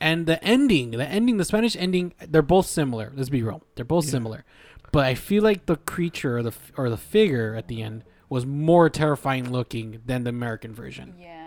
[0.00, 3.12] And the ending, the ending, the Spanish ending, they're both similar.
[3.14, 4.10] Let's be real, they're both Yeah.
[4.12, 4.44] similar,
[4.92, 8.44] but I feel like the creature or the or the figure at the end was
[8.46, 11.14] more terrifying looking than the American version.
[11.20, 11.40] Yeah.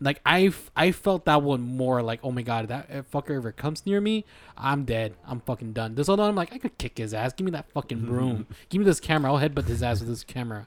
[0.00, 3.36] Like I, f- I felt that one more like, oh my god, that if fucker
[3.36, 4.24] ever comes near me,
[4.56, 5.14] I'm dead.
[5.26, 5.94] I'm fucking done.
[5.94, 7.32] This other one, I'm like, I could kick his ass.
[7.32, 8.46] Give me that fucking broom.
[8.68, 9.32] Give me this camera.
[9.32, 10.66] I'll headbutt his ass with this camera.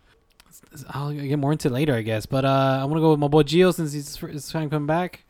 [0.90, 2.26] I'll get more into it later, I guess.
[2.26, 4.88] But uh, I'm gonna go with my boy Geo since he's he's trying to come
[4.88, 5.24] back.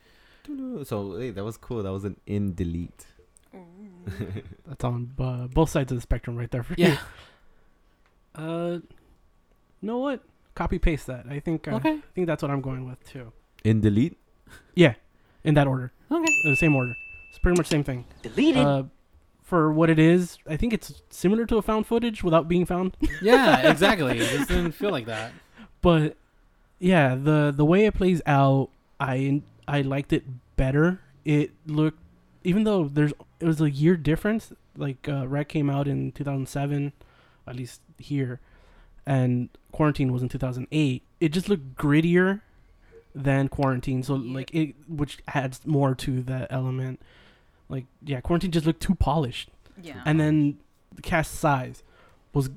[0.85, 1.83] So hey, that was cool.
[1.83, 3.05] That was an in delete.
[4.65, 6.97] That's on uh, both sides of the spectrum right there for Yeah.
[8.37, 8.41] you.
[8.43, 8.79] Uh,
[9.81, 10.21] you know what?
[10.55, 11.25] Copy paste that.
[11.29, 11.67] I think.
[11.67, 11.93] Uh, Okay.
[11.93, 13.31] I think that's what I'm going with too.
[13.63, 14.17] In delete.
[14.75, 14.93] Yeah,
[15.43, 16.31] in that order, Okay.
[16.45, 16.93] in the same order.
[17.29, 18.05] It's pretty much same thing.
[18.21, 18.65] Deleted.
[18.65, 18.83] Uh,
[19.43, 22.97] for what it is, I think it's similar to a found footage without being found.
[23.21, 23.69] Yeah.
[23.71, 24.19] Exactly.
[24.19, 25.31] it just didn't feel like that.
[25.81, 26.17] but
[26.79, 30.23] yeah, the the way it plays out, I I liked it
[30.55, 30.99] better.
[31.25, 31.99] It looked,
[32.43, 34.53] even though there's it was a year difference.
[34.75, 36.93] Like uh, Rec came out in 2007,
[37.47, 38.39] at least here,
[39.07, 41.01] and Quarantine was in 2008.
[41.19, 42.41] It just looked grittier
[43.15, 44.35] than Quarantine, so Yep.
[44.35, 47.01] like it, which adds more to that element.
[47.69, 49.49] Like yeah, Quarantine just looked too polished
[49.81, 50.01] Yeah.
[50.05, 50.57] and then
[50.93, 51.81] the cast size
[52.33, 52.49] was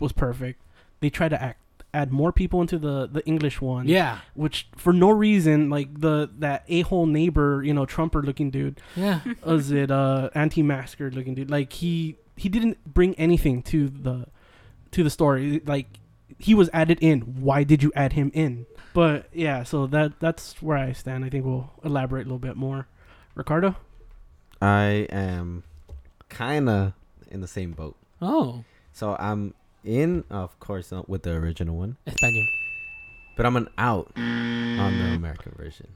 [0.00, 0.60] was perfect.
[1.00, 1.60] They tried to act
[1.94, 4.18] add more people into the the English one, Yeah.
[4.34, 8.80] which for no reason, like the that a hole neighbor, you know, Trumper looking dude,
[8.96, 9.20] Yeah.
[9.44, 11.50] was it uh anti masker looking dude?
[11.50, 14.26] Like he he didn't bring anything to the
[14.96, 15.60] to the story.
[15.64, 16.00] Like
[16.38, 17.20] he was added in.
[17.20, 18.66] Why did you add him in?
[18.94, 21.24] But yeah, so that that's where I stand.
[21.24, 22.88] I think we'll elaborate a little bit more.
[23.34, 23.76] Ricardo,
[24.60, 25.62] I am
[26.30, 26.92] kind of
[27.30, 27.96] in the same boat.
[28.20, 28.64] Oh.
[28.92, 29.52] So I'm
[29.84, 32.46] in, of course, uh, with the original one, Español.
[33.36, 35.88] but I'm an out on the American version.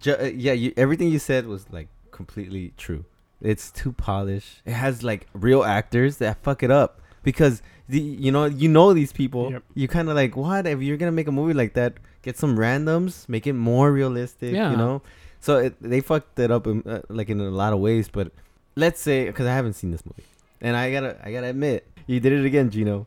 [0.00, 3.04] Ju- uh, yeah, you, everything you said was like completely true.
[3.42, 4.62] It's too polished.
[4.64, 8.92] It has like real actors that fuck it up because the you know you know
[8.92, 9.52] these people.
[9.52, 9.62] Yep.
[9.74, 11.94] You kind of like what if you're gonna make a movie like that?
[12.22, 14.52] Get some randoms, make it more realistic.
[14.52, 14.70] Yeah.
[14.72, 15.02] You know,
[15.40, 18.08] so it, they fucked it up in, uh, like in a lot of ways.
[18.08, 18.32] But
[18.74, 20.24] let's say because I haven't seen this movie,
[20.60, 23.06] and I gotta I gotta admit you did it again, Gino.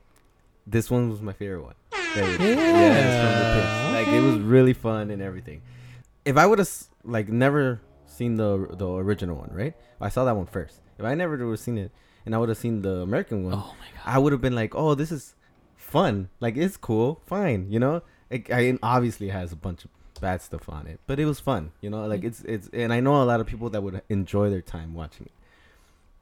[0.66, 1.76] This one was my favorite one.
[1.92, 3.94] That was- it's from the pits.
[3.94, 5.62] Like it was really fun and everything.
[6.26, 6.70] If I would have
[7.04, 9.74] like never seen the the original one, right?
[10.00, 10.80] I saw that one first.
[10.98, 11.92] If I never would have seen it,
[12.30, 14.04] and I would have seen the American one, Oh my god.
[14.06, 15.34] I would have been like, "Oh, this is
[15.76, 16.30] fun.
[16.40, 19.90] Like it's cool, fine." You know, it, I it obviously has a bunch of
[20.22, 21.72] bad stuff on it, but it was fun.
[21.82, 22.26] You know, like mm.
[22.26, 25.26] it's it's, and I know a lot of people that would enjoy their time watching
[25.26, 25.32] it.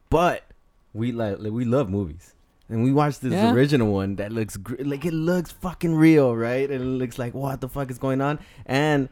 [0.10, 0.46] But
[0.93, 2.36] we like, like we love movies,
[2.70, 3.52] and we watched this Yeah.
[3.52, 6.72] original one that looks gr- like it looks fucking real, right?
[6.72, 9.10] And it looks like what the fuck is going on, and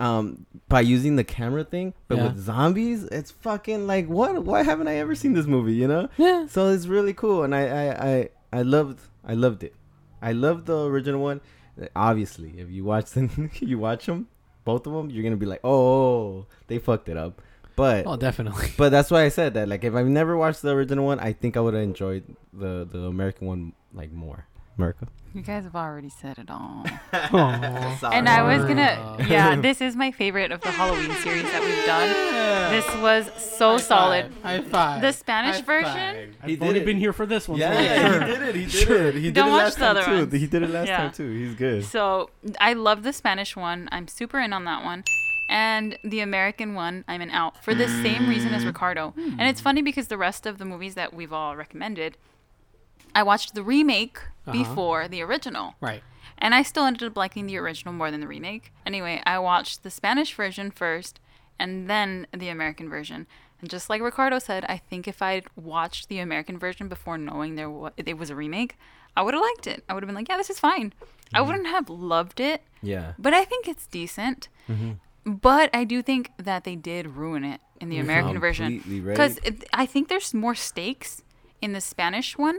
[0.00, 2.24] um by using the camera thing but Yeah.
[2.28, 6.08] with zombies it's fucking like what why haven't i ever seen this movie you know
[6.16, 6.46] Yeah.
[6.46, 9.74] so it's really cool, and I I I, I loved I loved it.
[10.22, 11.40] I loved the original one.
[11.94, 14.26] Obviously, if you watch them, you watch them,
[14.64, 17.40] both of them, you're gonna be like, oh, they fucked it up.
[17.76, 18.70] But Oh, definitely.
[18.76, 19.68] but that's why I said that.
[19.68, 22.84] Like, if I've never watched the original one, I think I would have enjoyed the
[22.90, 24.46] the American one like more.
[24.78, 25.08] America.
[25.34, 26.84] You guys have already said it all.
[27.12, 31.84] And I was gonna, yeah, this is my favorite of the Halloween series that we've
[31.84, 32.08] done.
[32.72, 34.32] This was so solid.
[34.42, 35.02] High five.
[35.02, 36.86] The Spanish version, He I've did only it.
[36.86, 37.58] been here for this one.
[37.58, 38.20] so Yeah, sure.
[38.20, 38.54] he did it.
[38.54, 39.14] He did it.
[39.14, 40.18] He did Don't it watch last the time other too.
[40.18, 40.32] ones.
[40.32, 40.96] He did it last Yeah.
[40.96, 41.30] time too.
[41.30, 41.84] He's good.
[41.84, 43.88] So I love the Spanish one.
[43.92, 45.04] I'm super in on that one.
[45.48, 48.66] And the American one, I'm an out for the same reason as mm.
[48.66, 49.14] Ricardo.
[49.16, 49.64] And it's mm.
[49.64, 52.18] funny because the rest of the movies that we've all recommended,
[53.18, 54.52] I watched the remake Uh-huh.
[54.60, 55.74] before the original.
[55.88, 56.02] Right.
[56.44, 58.64] And I still ended up liking the original more than the remake.
[58.86, 61.14] Anyway, I watched the Spanish version first
[61.58, 63.26] and then the American version.
[63.60, 67.56] And just like Ricardo said, I think if I'd watched the American version before knowing
[67.56, 68.72] there it was a remake,
[69.16, 69.82] I would have liked it.
[69.88, 70.92] I would have been like, yeah, this is fine.
[71.34, 73.12] I wouldn't have loved it, yeah.
[73.18, 74.48] but I think it's decent.
[75.26, 79.04] But I do think that they did ruin it in the American version right.
[79.12, 79.34] because
[79.82, 81.22] I think there's more stakes
[81.60, 82.58] in the Spanish one.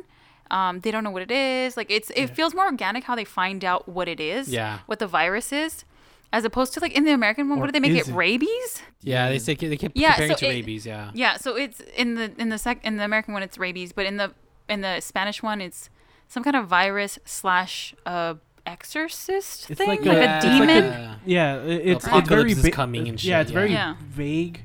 [0.51, 1.77] Um, they don't know what it is.
[1.77, 4.49] Like it's it feels more organic how they find out what it is.
[4.49, 4.79] Yeah.
[4.87, 5.85] What the virus is,
[6.33, 7.59] as opposed to like in the American one.
[7.59, 8.07] Or what did they make it?
[8.07, 8.13] it?
[8.13, 8.81] Rabies.
[9.01, 10.85] Yeah, they say they kept Yeah, comparing so it to it- rabies.
[10.85, 11.11] Yeah.
[11.13, 11.37] Yeah.
[11.37, 14.17] So it's in the in the sec in the American one it's rabies, but in
[14.17, 14.31] the
[14.67, 15.89] in the Spanish one it's
[16.27, 18.35] some kind of virus slash uh
[18.65, 20.83] exorcist It's thing, like like, a- a, it's like a- demon.
[20.85, 21.15] Yeah.
[21.25, 23.53] Yeah, it's it's very is va- coming and Yeah, it's yeah.
[23.59, 23.95] very Yeah.
[24.01, 24.63] vague.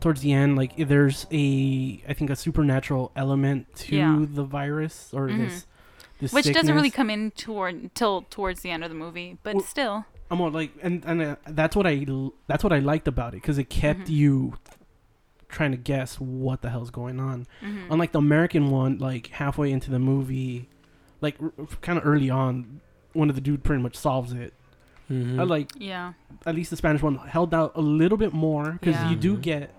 [0.00, 4.24] Towards the end, like there's a I think a supernatural element to Yeah.
[4.28, 5.38] the virus or Mhm.
[5.38, 5.66] this
[6.18, 9.54] this Which doesn't really come in toward till towards the end of the movie, but
[9.56, 10.04] Well- still.
[10.30, 13.34] I'm all like, and and uh, that's what I l- that's what I liked about
[13.34, 14.10] it because it kept Mhm.
[14.10, 14.54] you
[15.48, 17.46] trying to guess what the hell's going on.
[17.62, 17.84] mhm.
[17.90, 20.68] Unlike the American one, like halfway into the movie,
[21.20, 22.80] like r- kind of early on,
[23.12, 24.52] one of the dude pretty much solves it.
[25.10, 25.38] Mhm.
[25.38, 26.14] I like yeah.
[26.44, 29.10] at least the Spanish one held out a little bit more because Yeah.
[29.10, 29.72] you do get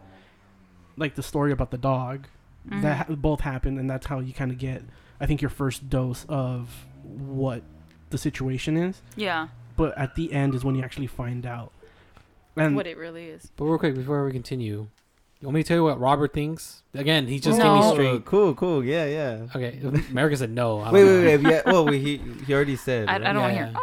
[0.98, 2.28] like the story about the dog
[2.70, 2.82] Mhm.
[2.82, 4.84] that ha- both happened, and that's how you kind of get
[5.20, 7.64] I think your first dose of what
[8.12, 9.02] the situation is.
[9.16, 9.48] yeah.
[9.76, 11.72] But at the end is when you actually find out.
[12.56, 13.52] And what it really is.
[13.56, 14.88] But real quick before we continue,
[15.40, 16.82] you want me to tell you what Robert thinks?
[16.96, 17.64] Again, he just No.
[17.66, 18.26] gave me Oh, straight.
[18.26, 18.84] Cool, cool.
[18.84, 19.46] Yeah, yeah.
[19.56, 19.80] Okay,
[20.12, 20.80] America said no.
[20.82, 21.52] I Wait, wait, wait.
[21.52, 21.62] Yeah.
[21.68, 23.08] Oh, wait, he he already said.
[23.08, 23.74] I, I don't want to Yeah, hear.
[23.74, 23.80] yeah.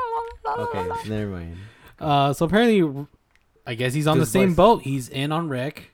[0.47, 0.69] Oh.
[0.73, 1.57] Okay, never mind.
[2.01, 3.07] Uh, so apparently,
[3.67, 4.83] I guess he's on This the same voice- boat.
[4.83, 5.91] He's in on Rec,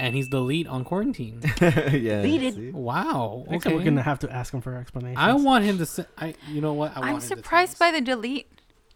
[0.00, 1.40] and he's the lead on quarantine.
[1.60, 2.22] yeah.
[2.22, 2.54] Deleted.
[2.54, 2.70] see?
[2.70, 3.44] wow.
[3.48, 3.78] next time Okay.
[3.78, 5.18] we're gonna have to ask him for explanations.
[5.18, 5.86] I want him to.
[5.86, 6.34] Say, I.
[6.50, 6.96] You know what?
[6.96, 8.46] I I'm him to surprised by the delete.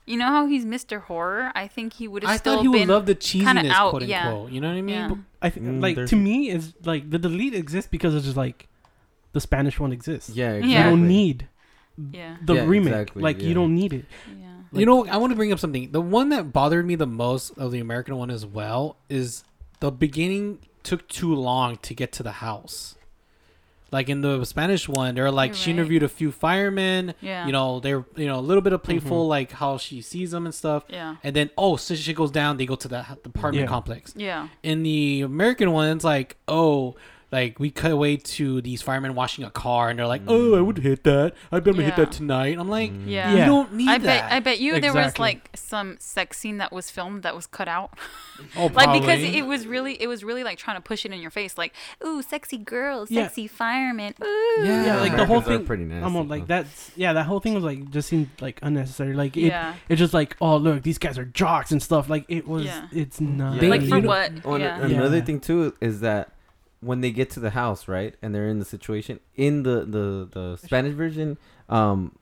[0.05, 1.01] You know how he's Mr.
[1.03, 1.53] Horror?
[1.55, 3.71] I think he would have I still thought he been would love the kinda cheesiness,
[3.71, 4.29] out, quote yeah.
[4.31, 4.51] unquote.
[4.53, 4.95] You know what I mean?
[4.97, 5.15] Yeah.
[5.41, 8.69] I think Mm, like to me is like the delete exists because it's just like
[9.33, 10.31] the Spanish one exists.
[10.31, 10.55] Yeah, Yeah.
[10.57, 10.73] exactly.
[10.77, 11.49] You don't need
[12.11, 12.37] Yeah.
[12.45, 12.93] the Yeah, remake.
[12.93, 13.49] exactly, like yeah.
[13.49, 14.05] you don't need it.
[14.41, 14.49] Yeah.
[14.81, 15.93] you know, I want to bring up something.
[15.93, 19.45] The one that bothered me the most of the American one as well is
[19.83, 22.95] the beginning took too long to get to the house.
[23.91, 25.79] Like in the Spanish one, they're like You're she right.
[25.79, 27.15] interviewed a few firemen.
[27.21, 27.47] Yeah.
[27.47, 29.01] You know, they're you know a little bit of mm-hmm.
[29.01, 30.85] playful like how she sees them and stuff.
[30.89, 31.17] Yeah.
[31.25, 32.59] And then oh, so shit goes down.
[32.59, 33.67] They go to the h- apartment Yeah.
[33.67, 34.15] complex.
[34.17, 34.49] Yeah.
[34.63, 36.95] In the American one, it's like oh.
[37.33, 40.29] Like we cut away to these firemen washing a car, and they're like, mm.
[40.29, 41.33] "Oh, I would hit that.
[41.51, 42.05] I bet I'm gonna hit Yeah.
[42.05, 43.05] that tonight." I'm like, mm.
[43.07, 43.31] Yeah.
[43.33, 45.23] "You don't need I that." bet I bet you there was Exactly.
[45.23, 47.99] like some sex scene that was filmed that was cut out.
[48.57, 49.39] oh, like because probably.
[49.39, 51.73] it was really it was really like trying to push it in your face like,
[52.05, 53.23] "Ooh, sexy girl, Yeah.
[53.25, 54.63] sexy fireman." Ooh.
[54.63, 55.67] Yeah, Yeah, like the whole Americans are thing.
[55.67, 56.05] pretty nasty.
[56.19, 56.47] I'm like huh?
[56.49, 57.15] that's yeah.
[57.15, 59.15] That whole thing was like just seemed like unnecessary.
[59.15, 59.75] Like it, Yeah.
[59.89, 62.11] it's just like oh look these guys are jocks and stuff.
[62.11, 62.67] Like it was.
[62.67, 62.89] Yeah.
[62.93, 63.63] It's not.
[63.63, 63.71] Yeah.
[63.71, 64.31] Like you for know- what?
[64.31, 64.85] And yeah.
[64.85, 65.25] Another Yeah.
[65.25, 66.33] thing too is that
[66.83, 70.29] when they get to the house, right, and they're in the situation in the the
[70.31, 72.17] the Spanish version, um,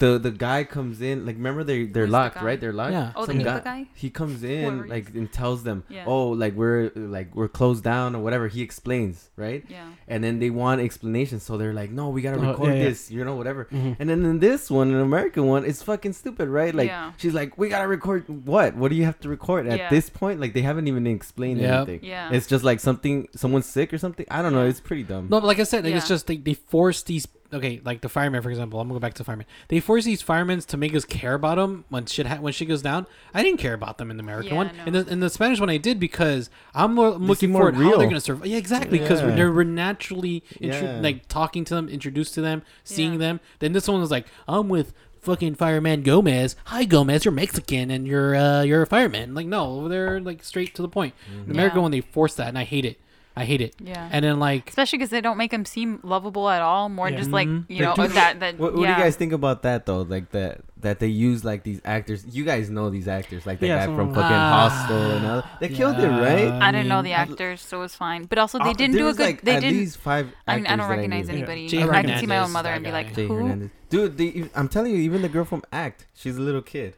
[0.00, 1.24] the the guy comes in.
[1.24, 2.44] Like, remember they they're Who's locked, guy?
[2.44, 2.60] right?
[2.60, 2.92] They're locked.
[2.92, 3.12] Yeah.
[3.14, 3.86] Oh, the Some Cuba guy?
[3.94, 6.04] He comes in he like and tells them, Yeah.
[6.06, 9.64] "Oh, like we're like we're closed down or whatever." He explains, right?
[9.68, 9.86] Yeah.
[10.08, 12.88] And then they want explanations, so they're like, "No, we gotta Oh, record yeah, yeah.
[12.88, 13.68] this," you know, whatever.
[13.70, 13.96] Mhm.
[14.00, 16.74] And then in this one, an American one, it's fucking stupid, right?
[16.74, 17.12] Like Yeah.
[17.16, 18.74] she's like, "We gotta record what?
[18.76, 19.90] What do you have to record at Yeah.
[19.90, 21.74] this point?" Like they haven't even explained Yep.
[21.88, 22.00] anything.
[22.08, 22.32] Yeah.
[22.32, 24.26] It's just like something, someone's sick or something.
[24.30, 24.64] I don't know.
[24.66, 25.28] It's pretty dumb.
[25.30, 27.28] No, but like I said, like, it's just they, they force these.
[27.52, 28.80] Okay, like the firemen, for example.
[28.80, 29.46] I'm gonna go back to firemen.
[29.68, 32.68] They force these firemen to make us care about them when shit ha- when shit
[32.68, 33.06] goes down.
[33.34, 34.70] I didn't care about them in the American Yeah, one.
[34.76, 34.84] no.
[34.84, 37.74] In the in the Spanish one, I did because I'm, more, looking seem more forward
[37.74, 38.46] how they're gonna survive.
[38.46, 38.98] Yeah, exactly.
[39.00, 39.34] Because Yeah.
[39.34, 41.00] they're we're naturally intro- Yeah.
[41.00, 43.18] like talking to them, introduced to them, seeing Yeah.
[43.18, 43.40] them.
[43.58, 46.54] Then this one was like, I'm with fucking fireman Gomez.
[46.66, 49.34] Hi Gomez, you're Mexican and you're uh you're a fireman.
[49.34, 51.14] Like no, they're like straight to the point.
[51.46, 51.82] The American Yeah.
[51.82, 53.00] one, they force that, and I hate it.
[53.40, 53.74] I hate it.
[53.82, 54.08] Yeah.
[54.12, 56.88] And then like Especially because they don't make him seem lovable at all.
[56.88, 57.16] More Yeah.
[57.16, 57.64] just like Mhm.
[57.68, 58.58] you know Like, dude, that that.
[58.58, 58.94] What, what yeah.
[58.94, 60.02] do you guys think about that though?
[60.02, 62.24] Like that that they use like these actors.
[62.30, 65.26] You guys know these actors, like the Yeah, guy from of fucking Ah, Hostel and
[65.26, 65.42] all.
[65.60, 66.44] They killed it, right?
[66.48, 66.58] yeah.
[66.66, 68.24] I didn't know the actors, so it was fine.
[68.24, 69.26] But also, they Uh, didn't do a good.
[69.26, 69.78] Like, they at didn't.
[69.78, 70.32] least five.
[70.48, 71.34] I mean, I don't recognize knew.
[71.34, 71.68] anybody.
[71.68, 73.34] Jay I can see my own mother and be like, Jay who?
[73.34, 73.70] Hernandez.
[73.90, 76.96] Dude, they, I'm telling you, even the girl from Act, she's a little kid.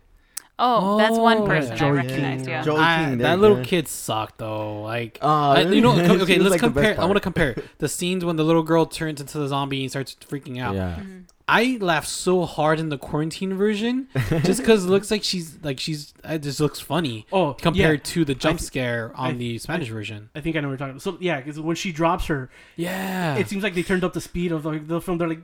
[0.59, 2.45] Oh, that's one person I Joey recognized.
[2.45, 2.49] King.
[2.53, 2.63] Yeah.
[2.63, 3.63] Joey I- King, that little go.
[3.65, 4.83] kid sucked though.
[4.83, 7.01] Like, Uh, I- you know, okay, let's like, compare.
[7.01, 9.91] I want to compare the scenes when the little girl turns into the zombie and
[9.91, 10.75] starts freaking out.
[10.75, 10.97] Yeah.
[11.01, 11.25] Mhm.
[11.55, 14.09] I laughed so hard in the quarantine version
[14.43, 18.13] just because it looks like she's like she's it just looks funny Oh, compared yeah.
[18.15, 20.31] to the jump th- scare on I- the Spanish version.
[20.35, 21.03] I think I know what you're talking about.
[21.03, 24.21] So yeah, because when she drops her, Yeah, it seems like they turned up the
[24.21, 25.19] speed of the, the film.
[25.19, 25.43] They're like,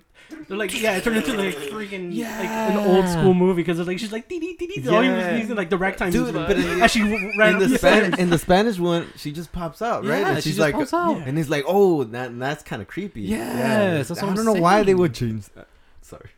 [0.49, 2.39] they're like, yeah, it turned into like freaking yeah.
[2.39, 4.89] like an old school movie because it's like she's like, dee dee dee dee.
[4.89, 7.03] All you was using like the ragtime Dude, but in, as she
[7.39, 10.21] ran in the the Spanish, in the Spanish one, she just pops out, right?
[10.21, 11.19] Yeah, and she she's just like, pops out.
[11.27, 13.23] and he's like, oh, that that's kind of creepy.
[13.23, 15.47] Yeah, that's I don't I'm know why they would change.
[15.55, 15.67] That.
[16.09, 16.31] Sorry,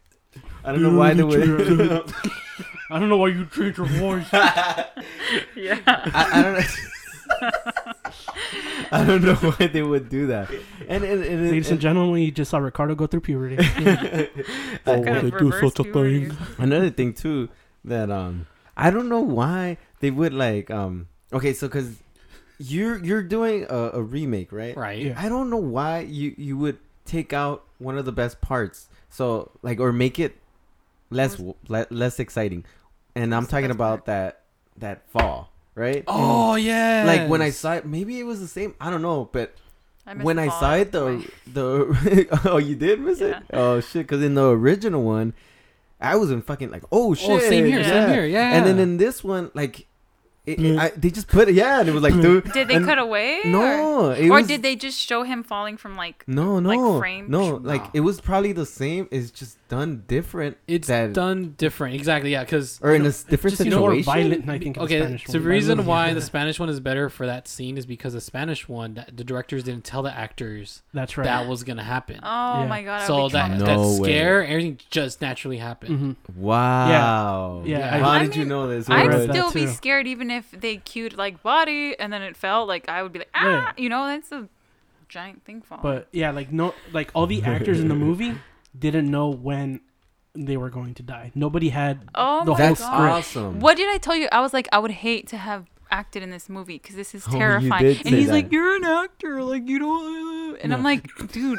[0.65, 1.41] I don't know why they would.
[2.91, 4.27] I don't know why you changed your voice.
[5.55, 5.79] Yeah.
[5.87, 6.65] I, I don't know.
[8.93, 10.51] I don't know why they would do that.
[10.89, 13.57] And, and, and, Ladies and gentlemen, we just saw Ricardo go through puberty.
[14.87, 16.37] Oh, Kind they do such a thing.
[16.59, 17.49] another thing too
[17.85, 21.97] that um I don't know why they would like um okay so because
[22.59, 24.99] you're you're doing a, a remake right Right.
[24.99, 25.15] Yeah.
[25.17, 29.51] I don't know why you you would take out one of the best parts so
[29.63, 30.37] like or make it
[31.11, 32.65] less What w- le- less exciting
[33.15, 34.07] and I'm talking about part?
[34.07, 34.41] that
[34.79, 36.05] that fall right?
[36.07, 37.05] Oh yeah.
[37.07, 38.75] Like when I saw it, maybe it was the same.
[38.81, 39.55] I don't know, but
[40.07, 41.85] I when I saw it, the the
[42.31, 43.37] the oh you did miss it?
[43.53, 44.07] Oh shit!
[44.07, 45.35] Because in the original one,
[46.01, 47.31] I was in fucking like oh shit.
[47.31, 47.89] Oh, same here, Yeah.
[47.89, 48.27] same here.
[48.27, 48.55] Yeah.
[48.57, 49.87] And then in this one, like,
[50.53, 51.55] it, it- I, they just put it.
[51.55, 52.53] Yeah, and it was like, dude.
[52.53, 53.41] Did they and- cut away?
[53.45, 56.25] or, No, it or was, did they just show him falling from like?
[56.27, 57.31] No, like, no, frame?
[57.31, 57.57] no.
[57.57, 57.91] Like Nah.
[57.95, 59.09] it was probably the same.
[59.11, 60.57] It's just done different.
[60.67, 61.95] it's that- done different.
[61.95, 62.33] Exactly.
[62.33, 62.45] Yeah.
[62.45, 64.13] Because or in know, a s- different just, you know, more situation.
[64.31, 64.77] violent, I think.
[64.77, 65.43] in the okay, so one.
[65.43, 65.89] the reason movie.
[65.89, 69.17] why the Spanish one is better for that scene is because the Spanish one, that
[69.17, 71.25] the directors didn't tell the actors That's right.
[71.25, 72.19] that was gonna happen.
[72.23, 72.67] Oh Yeah.
[72.69, 73.07] my god!
[73.07, 74.09] So would that No that way.
[74.11, 76.17] scare, everything just naturally happened.
[76.31, 76.37] Mhm.
[76.37, 77.63] Wow.
[77.65, 77.99] Yeah, Yeah.
[77.99, 78.89] How I did you mean, know this?
[78.91, 79.27] I I'd read What?
[79.29, 82.67] that still be scared even if they cued like body and then it fell.
[82.67, 84.49] Like I would be like ah, you know, that's a
[85.09, 85.83] giant thing falling.
[85.83, 88.35] But yeah, like no, like all the actors in the movie
[88.79, 89.81] didn't know when
[90.35, 91.33] they were going to die.
[91.35, 92.95] Nobody had oh the my whole That's script.
[93.01, 93.61] awesome.
[93.61, 94.29] What did I tell you?
[94.31, 97.25] I was like, I would hate to have acted in this movie because this is
[97.29, 97.83] Oh, terrifying.
[97.83, 98.33] did and he's that.
[98.35, 100.31] like, "You're an actor, like you don't."
[100.63, 101.59] And I'm like, "Dude,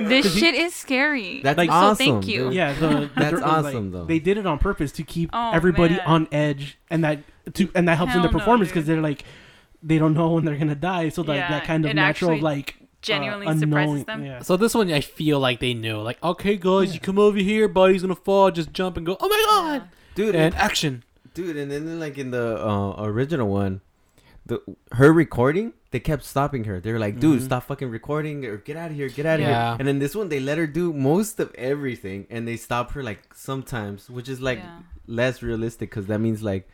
[0.00, 1.96] this shit is scary." That's Like- so awesome.
[1.96, 2.44] thank you.
[2.44, 2.54] dude.
[2.54, 4.04] Yeah, the, the That's dir- like, awesome, though.
[4.04, 6.06] They did it on purpose to keep Oh, everybody man.
[6.06, 7.20] on edge, and that
[7.54, 8.96] to and that helps in the Hell no, performance because dude.
[8.96, 9.24] they're like
[9.82, 12.32] they don't know when they're gonna die, so like Yeah, that kind of it natural
[12.32, 14.24] actually like genuinely uh, suppresses unknowing- them.
[14.24, 14.42] Yeah.
[14.42, 15.98] So this one, I feel like they knew.
[16.00, 16.94] Like, okay, guys, Yeah.
[16.94, 18.50] you come over here, body's gonna fall.
[18.50, 19.16] Just jump and go.
[19.20, 19.88] Oh my god!
[20.14, 20.34] dude.
[20.34, 21.04] And And, action.
[21.34, 23.80] dude, and then like in the uh, original one,
[24.46, 24.60] the
[24.92, 26.80] her recording, they kept stopping her.
[26.80, 27.44] They were like, "Dude, Mhm.
[27.44, 29.70] stop fucking recording or get out of here, get out of Yeah.
[29.72, 32.92] here." And then this one, they let her do most of everything, and they stop
[32.92, 34.78] her like sometimes, which is like Yeah.
[35.06, 36.66] less realistic because that means like.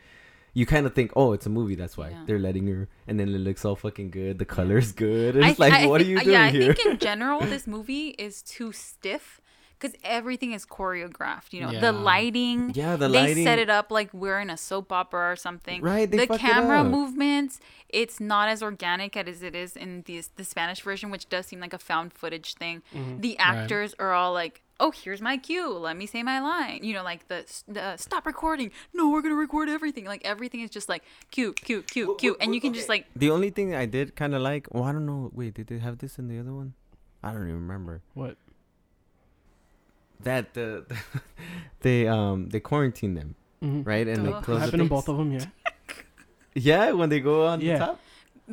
[0.53, 1.75] You kind of think, oh, it's a movie.
[1.75, 2.23] That's why Yeah.
[2.27, 4.37] they're letting her, and then it looks all fucking good.
[4.39, 5.37] The color's good.
[5.41, 6.71] I- It's like, I what are think- you uh, doing yeah, here?
[6.71, 9.41] I think in general this movie is too stiff
[9.79, 11.51] because everything is choreographed.
[11.51, 11.81] You know, Yeah.
[11.81, 12.71] the lighting.
[12.75, 13.35] yeah, the lighting.
[13.35, 15.81] they set it up like we're in a soap opera or something.
[15.81, 16.87] Right, they the fuck it camera up.
[16.87, 21.47] movements, it's not as organic as it is in the the Spanish version, which does
[21.47, 22.81] seem like a found footage thing.
[22.95, 23.19] Mm-hmm.
[23.21, 25.69] The actors are all like, "Oh, here's my cue.
[25.69, 28.71] Let me say my line." You know, like the, the stop recording.
[28.93, 30.05] No, we're gonna record everything.
[30.05, 33.29] Like everything is just like cue, cue, cue, cue, and you can just like The
[33.31, 35.31] only thing I did kind of like, well, I don't know.
[35.33, 36.73] Wait, did they have this in the other one?
[37.23, 38.01] I don't even remember.
[38.13, 38.37] What?
[40.21, 40.85] That the
[41.81, 43.85] they um they quarantine them Mhm.
[43.85, 44.43] right and they Ugh.
[44.43, 45.45] close the Happened in both of them, yeah.
[46.55, 47.73] Yeah, when they go on Yeah.
[47.79, 47.99] the top.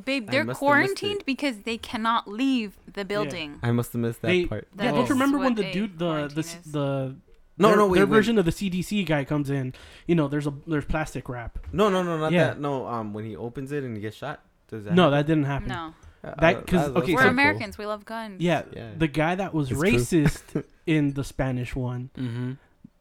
[0.05, 3.59] Babe, they're must have missed quarantined because they cannot leave the building.
[3.63, 4.69] I must have missed that They, part.
[4.77, 6.73] yeah, That don't is you remember when what the a dude, the the s- is.
[6.73, 7.17] the
[7.59, 8.17] No, their, no, wait, their wait.
[8.17, 9.75] version of the CDC guy comes in.
[10.07, 11.59] You know, there's a there's plastic wrap.
[11.73, 12.49] No, no, no, not Yeah.
[12.49, 12.61] that.
[12.61, 14.41] No, um, when he opens it and he gets shot.
[14.69, 14.95] Does that?
[14.95, 15.17] No, happen?
[15.19, 15.69] that didn't happen.
[15.69, 17.31] No, Uh, that- 'cause- okay, we're so- cool.
[17.31, 17.77] Americans.
[17.79, 18.41] We love guns.
[18.41, 18.91] Yeah, Yeah.
[18.97, 19.91] the guy that was It's true.
[19.91, 22.53] racist in the Spanish one, Mm-hmm.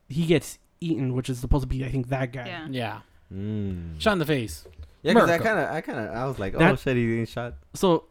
[0.10, 2.47] he gets eaten, which is supposed to be, I think, that guy.
[2.47, 2.67] Yeah.
[2.69, 2.99] Yeah.
[3.34, 3.99] Mm.
[4.02, 4.65] Shot in the face.
[5.04, 5.43] Yeah, because I America.
[5.43, 7.54] kind of, I kind of, I was like, oh That- shit, he didn't shot.
[7.73, 8.06] So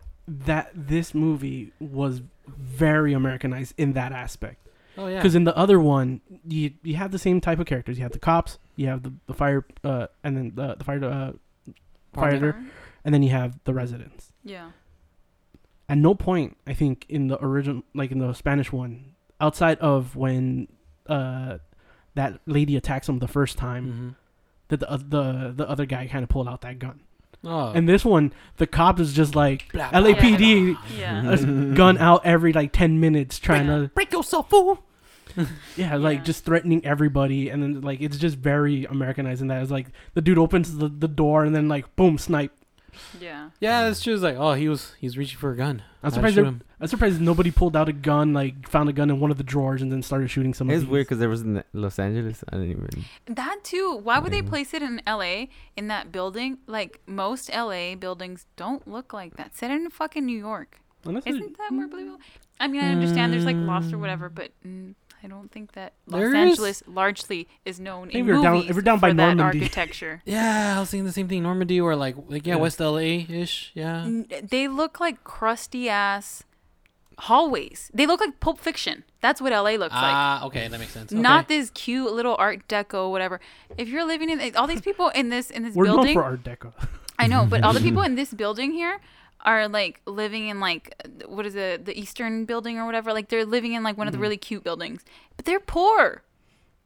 [0.46, 4.66] that this movie was very Americanized in that aspect.
[4.96, 5.16] Oh yeah.
[5.16, 7.98] Because in the other one, you you have the same type of characters.
[7.98, 11.02] You have the cops, you have the, the fire, uh, and then the the fire
[11.04, 11.32] uh,
[12.12, 12.60] fighter,
[13.04, 14.32] and then you have the residents.
[14.44, 14.70] Yeah.
[15.88, 20.16] At no point, I think, in the original, like in the Spanish one, outside of
[20.16, 20.68] when
[21.08, 21.58] uh,
[22.14, 24.08] that lady attacks him the first time, Mm-hmm.
[24.68, 27.00] that the oth- the the other guy kind of pulled out that gun.
[27.44, 27.70] Oh.
[27.72, 31.28] And this one, the cop is just like Blah, blah, LAPD Yeah.
[31.28, 34.82] a s- gun out every like 10 minutes trying to Break yourself, fool.
[35.76, 36.24] yeah like Yeah.
[36.24, 40.20] just threatening everybody and then like it's just very americanized in that it's like the
[40.22, 42.50] dude opens the, the door and then like boom snipe
[43.20, 43.50] Yeah.
[43.60, 45.82] Yeah, it's just like, oh, he was he's reaching for a gun.
[46.02, 49.10] i'm Gotta surprised there- i'm surprised nobody pulled out a gun like found a gun
[49.10, 51.28] in one of the drawers and then started shooting some It's of weird because there
[51.28, 52.44] was in Los Angeles.
[52.48, 53.04] I didn't even.
[53.34, 53.96] That too.
[54.02, 55.46] Why would they place it in LA
[55.76, 56.58] in that building?
[56.66, 59.54] Like most LA buildings don't look like that.
[59.56, 60.80] Set in fucking New York.
[61.04, 62.20] Unless it- Isn't that more believable?
[62.60, 65.94] I mean, I understand there's like lost or whatever, but mm, I don't think that
[66.06, 69.10] Los There is- Angeles largely is known Maybe in you're down- if we're down by
[69.10, 69.60] for that Normandie.
[69.60, 70.22] architecture.
[70.26, 71.42] Yeah, I was thinking the same thing.
[71.42, 72.60] Normandie or like like yeah, Yeah.
[72.60, 73.72] West LA ish.
[73.74, 74.02] Yeah.
[74.04, 76.44] N- They look like crusty ass
[77.18, 77.90] hallways.
[77.92, 79.04] They look like Pulp Fiction.
[79.20, 80.14] That's what LA looks like.
[80.14, 81.12] Ah, okay, that makes sense.
[81.12, 81.20] Okay.
[81.20, 83.40] Not this cute little Art Deco, whatever.
[83.76, 85.96] If you're living in all these people in this in this building.
[85.96, 86.72] we're known for art deco
[87.18, 89.00] I know, but all the people in this building here
[89.44, 90.94] are like living in like
[91.26, 93.12] what is it, the Eastern building or whatever.
[93.12, 94.18] Like they're living in like one of Mm-hmm.
[94.20, 95.04] the really cute buildings,
[95.36, 96.22] but they're poor.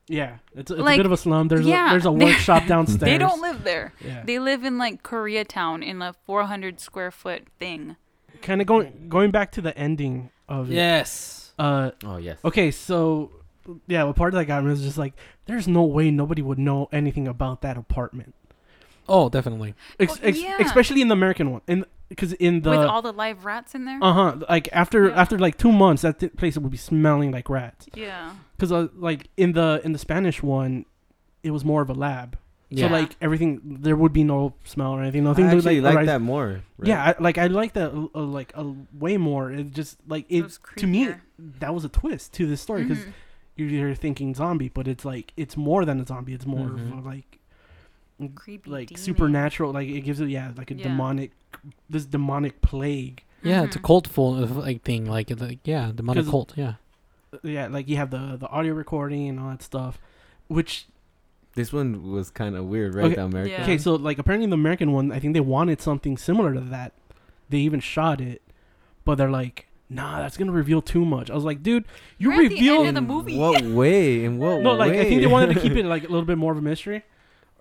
[0.08, 2.12] yeah it's, a- it's Like, a bit of a slum there's yeah, a there's a
[2.12, 3.92] workshop downstairs They don't live there.
[4.04, 7.96] yeah They live in like Koreatown in a 400 square foot thing.
[8.42, 11.52] kind of going going back to the ending of it Yes.
[11.58, 12.38] uh Oh yes.
[12.44, 13.30] Okay, so
[13.86, 15.14] yeah, what part of that got me was just like,
[15.46, 18.34] there's no way nobody would know anything about that apartment.
[19.08, 19.74] Oh, definitely.
[20.00, 20.56] Ex- Oh, ex- yeah.
[20.60, 23.84] Especially in the American one, in because in the With all the live rats in
[23.84, 23.98] there.
[24.02, 25.20] uh huh, like after Yeah.
[25.22, 27.86] after like two months, that th- place would be smelling like rats.
[27.94, 28.32] yeah.
[28.56, 30.84] Because uh, like in the in the Spanish one,
[31.42, 32.38] it was more of a lab.
[32.74, 32.86] Yeah.
[32.88, 35.24] So like everything, there would be no smell or anything.
[35.24, 36.62] Nothing I to, actually like arise- that more.
[36.78, 36.88] right?
[36.88, 38.64] Yeah, I, like I like that uh, uh, like uh,
[38.98, 39.52] way more.
[39.52, 41.10] It just like it, to me
[41.60, 43.12] that was a twist to this story because Mhm.
[43.56, 46.32] you're thinking zombie, but it's like it's more than a zombie.
[46.32, 46.98] It's more Mhm.
[46.98, 47.38] of a, like
[48.30, 49.02] creepy, like demon.
[49.02, 49.72] supernatural.
[49.72, 50.84] Like it gives it yeah like a Yeah.
[50.84, 51.32] demonic
[51.90, 53.22] this demonic plague.
[53.42, 53.84] yeah, it's a Mhm.
[53.84, 55.04] cult full of like thing.
[55.06, 56.52] Like, like yeah, demonic 'Cause- cult.
[56.56, 56.74] Yeah.
[57.32, 59.98] Uh, Yeah, like you have the the audio recording and all that stuff,
[60.48, 60.86] which
[61.54, 63.04] This one was kind of weird, right?
[63.06, 63.14] Okay.
[63.16, 63.52] The American.
[63.52, 63.62] Yeah.
[63.64, 66.92] okay, so like apparently the American one, I think they wanted something similar to that.
[67.50, 68.40] They even shot it,
[69.04, 71.30] but they're like, nah, that's gonna reveal too much.
[71.30, 71.84] I was like, dude,
[72.18, 73.36] you We're at the end of the In movie.
[73.38, 74.24] What way?
[74.24, 74.78] In what no, way?
[74.78, 76.62] like I think they wanted to keep it like a little bit more of a
[76.62, 77.02] mystery,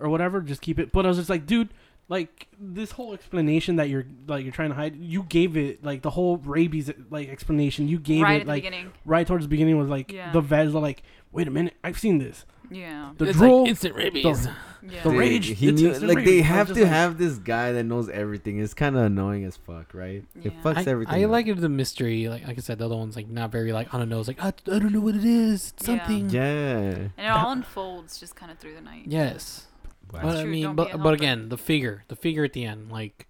[0.01, 0.41] or whatever.
[0.41, 0.91] Just keep it.
[0.91, 1.69] But I was just like, dude,
[2.09, 6.01] like this whole explanation that you're like you're trying to hide, you gave it like
[6.01, 7.87] the whole rabies like explanation.
[7.87, 8.91] You gave right it at the like beginning.
[9.05, 10.31] right towards the beginning was like Yeah.
[10.31, 12.45] the vets are like, wait a minute, I've seen this.
[12.69, 13.11] Yeah.
[13.17, 14.43] The it's drool, like instant rabies.
[14.45, 15.03] the- Yeah.
[15.03, 16.45] the Dude, rage, He it's knew, instant like they rage.
[16.45, 18.59] I was have to like- have this guy that knows everything.
[18.59, 20.23] It's kind of annoying as fuck, right?
[20.41, 21.13] It fucks I, everything.
[21.15, 21.31] I up.
[21.31, 22.27] like it the mystery.
[22.29, 24.27] Like like I said, the other one's like not very like on the nose.
[24.27, 25.73] Like I, I don't know what it is.
[25.77, 25.97] It's Yeah.
[25.97, 26.29] something.
[26.29, 26.41] Yeah.
[26.41, 29.03] And it all unfolds just kind of through the night.
[29.05, 29.67] Yes.
[30.13, 30.19] Wow.
[30.23, 31.13] But I true, mean, don't be a but but helper.
[31.13, 33.27] again, the figure, the figure at the end, like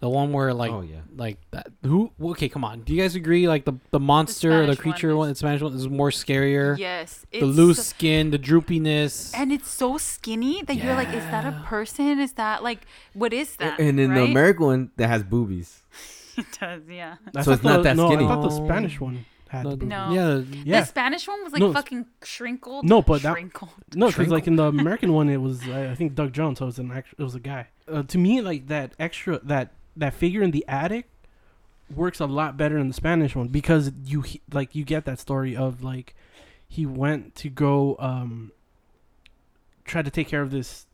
[0.00, 1.00] the one where like oh yeah.
[1.14, 1.68] like that.
[1.82, 2.10] Who?
[2.20, 2.80] Okay, come on.
[2.80, 3.46] Do you guys agree?
[3.46, 6.10] Like the the monster, the, Spanish creature one one, is- the Spanish one is more
[6.10, 6.78] scarier.
[6.78, 7.26] Yes.
[7.32, 9.32] the loose skin, the droopiness.
[9.36, 12.18] and it's so skinny that you're like, is that a person?
[12.18, 13.78] Is that like, what is that?
[13.78, 14.30] And in the right?
[14.30, 15.82] American one, that has boobies.
[16.38, 17.16] it does, yeah.
[17.36, 18.24] I So thought it's not the- that no, skinny.
[18.24, 19.84] I thought the Spanish one had No, the.
[19.86, 20.10] No.
[20.12, 20.38] Yeah.
[20.64, 20.80] Yeah.
[20.80, 22.84] The Spanish one was like No, fucking shrinkled.
[22.84, 23.70] No, but that- shrinkled.
[23.94, 26.64] No, because like in the American one, it was uh, I think Doug Jones, so
[26.64, 27.66] it was an act- it was a guy.
[27.88, 31.08] Uh, to me, like that extra that that figure in the attic
[31.94, 34.22] works a lot better in the Spanish one because you
[34.52, 36.14] like you get that story of like
[36.68, 38.52] he went to go um
[39.84, 40.86] try to take care of this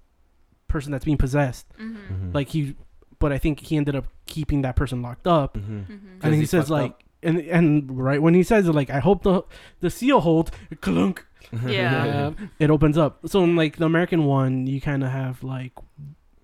[0.68, 1.66] person that's being possessed.
[1.78, 2.30] Mm-hmm.
[2.30, 2.34] Mhm.
[2.34, 2.74] Like he,
[3.18, 5.54] but I think he ended up keeping that person locked up.
[5.58, 5.86] Mhm.
[5.86, 6.18] Mm-hmm.
[6.22, 7.02] And he he says like, up.
[7.26, 9.42] And and right when he says it, like, I hope the
[9.80, 10.50] the seal holds.
[10.80, 11.26] Clunk.
[11.66, 12.26] Yeah.
[12.28, 13.20] Um, it opens up.
[13.26, 15.72] So in like the American one, you kind of have like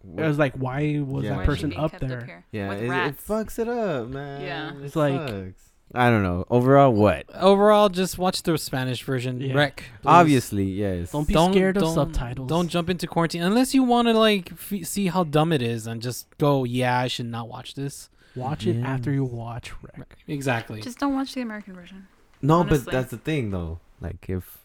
[0.03, 1.37] What- it was like why was Yeah.
[1.39, 2.25] Why that is she person up kept there?
[2.25, 4.41] here yeah, it, it fucks it up, man.
[4.43, 4.77] Yeah.
[4.79, 5.69] It It's like- sucks.
[5.95, 6.47] I don't know.
[6.49, 7.27] Overall, what?
[7.35, 9.41] Overall, just watch the Spanish version.
[9.43, 9.53] Yeah.
[9.55, 9.77] Rec.
[9.77, 10.09] please.
[10.09, 11.13] Obviously, yes.
[11.13, 12.49] Don't be scared of subtitles.
[12.49, 15.87] Don't jump into quarantine unless you want to like f- see how dumb it is
[15.87, 16.65] and just go.
[16.65, 18.09] Yeah, I should not watch this.
[18.35, 18.89] Watch it Yeah.
[18.89, 20.17] after you watch Rec.
[20.27, 20.81] Exactly.
[20.81, 22.07] Just don't watch the American version.
[22.41, 22.85] No, honestly.
[22.87, 23.79] but that's the thing though.
[24.01, 24.59] Like if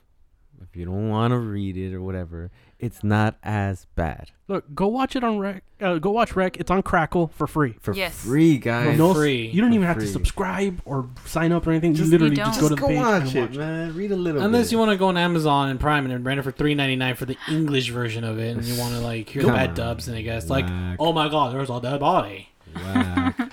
[0.61, 2.49] if you don't want to read it or whatever,
[2.79, 5.61] it's not as bad Look, go watch it on Rec.
[5.81, 6.57] Uh, go watch Rec.
[6.57, 7.75] It's on Crackle for free.
[7.81, 8.23] for Yes.
[8.23, 8.97] free, For guys.
[8.97, 9.47] no- free.
[9.49, 10.09] You don't For even have to free.
[10.11, 11.93] subscribe or sign up or anything.
[11.93, 12.69] Just- you literally You just don't.
[12.69, 13.57] go to Just the go page watch and it, watch it.
[13.59, 13.93] man.
[13.95, 14.41] Read a little.
[14.41, 14.71] Unless bit.
[14.71, 17.15] you want to go on Amazon and Prime and rent it for three ninety nine
[17.15, 19.69] for the English version of it, and you want to like hear the Come bad
[19.71, 19.75] on.
[19.75, 20.95] dubs, and I guess like, Whack.
[20.99, 22.49] oh my god, there's a dead body.
[22.83, 23.51] Whack.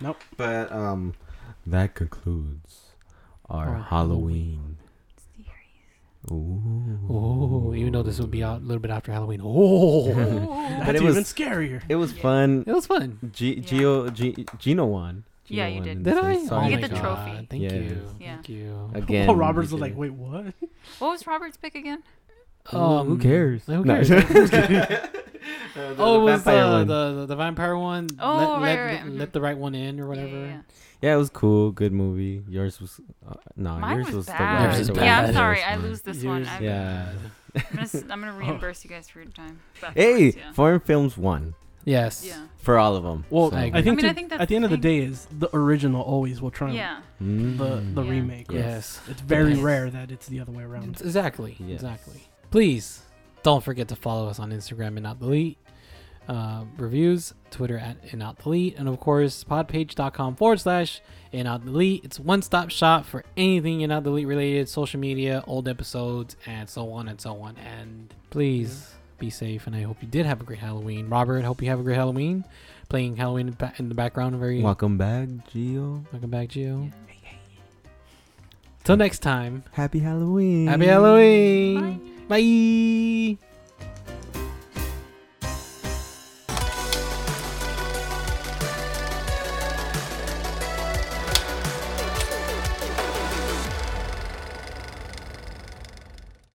[0.00, 0.20] Nope.
[0.36, 1.14] But um,
[1.66, 2.80] that concludes
[3.48, 4.76] our Our Halloween.
[6.30, 6.98] Ooh.
[7.08, 9.40] Oh, even though this will be out a little bit after Halloween.
[9.42, 10.12] Oh,
[10.86, 11.82] But it was- even scarier.
[11.88, 12.22] It was Yeah.
[12.22, 12.64] fun.
[12.66, 13.18] it was fun.
[13.32, 13.60] G- Yeah.
[13.62, 15.24] Geo, G- Gino won.
[15.46, 16.04] Yeah, you did.
[16.04, 16.36] Did I?
[16.50, 17.00] oh You get the God.
[17.00, 17.46] trophy.
[17.50, 17.72] Thank Yes.
[17.72, 18.02] you.
[18.20, 18.34] Yeah.
[18.34, 18.90] Thank you.
[18.94, 19.28] Again.
[19.30, 20.54] oh, Robert's you like, wait, what?
[20.98, 22.02] What was Robert's pick again?
[22.72, 23.64] Oh, who cares?
[23.66, 24.10] Who cares?
[24.52, 25.06] Uh,
[25.74, 26.86] the- oh, the was vampire uh, one.
[26.86, 28.06] the, the the vampire one.
[28.18, 29.18] Oh, let, right, let, right, let, mhm.
[29.18, 30.28] let the right one in or whatever.
[30.28, 30.60] Yeah, yeah, yeah.
[31.02, 31.70] Yeah, it was cool.
[31.70, 32.42] Good movie.
[32.48, 33.78] Yours was uh, no.
[33.78, 34.62] Mine yours was, was, the bad.
[34.64, 35.04] Yours was the bad.
[35.04, 35.62] Yeah, I'm sorry.
[35.62, 35.82] I one.
[35.86, 36.36] lose this one.
[36.38, 37.08] Yours- I'm, Yeah.
[37.54, 39.60] I'm, gonna, s- I'm gonna reimburse you guys for your time.
[39.94, 40.52] Hey, yeah.
[40.52, 41.54] foreign films won
[41.86, 42.22] Yes.
[42.26, 42.44] Yeah.
[42.58, 43.24] for all of them.
[43.30, 44.70] Well, So- I I, think, I mean, I think that's at the end the of
[44.72, 46.76] the day is the original always will triumph.
[46.76, 47.00] Yeah.
[47.18, 48.10] The the Yeah.
[48.10, 48.52] remake.
[48.52, 49.00] Yes.
[49.08, 49.60] It's very Yes.
[49.60, 51.00] rare that it's the other way around.
[51.00, 51.56] Exactly.
[51.58, 51.76] Yes.
[51.80, 52.20] Exactly.
[52.50, 53.02] Please
[53.42, 55.58] don't forget to follow us on Instagram In Out Delete.
[56.28, 61.00] Uh, reviews, Twitter at In Out Delete, and of course podpage.com forward slash
[61.32, 62.04] In Out Delete.
[62.04, 66.68] It's one stop shop for anything In Out Delete related, social media, old episodes, and
[66.68, 67.56] so on and so on.
[67.56, 69.66] And please be safe.
[69.66, 71.42] And I hope you did have a great Halloween, Robert.
[71.44, 72.44] Hope you have a great Halloween.
[72.88, 76.04] Playing Halloween in ba- in the background, very Welcome back, Geo.
[76.12, 76.92] welcome back, Gio.
[78.84, 80.66] Till next time, Happy Halloween.
[80.68, 81.98] happy Halloween.
[81.98, 82.09] Bye.
[82.30, 83.49] 拜。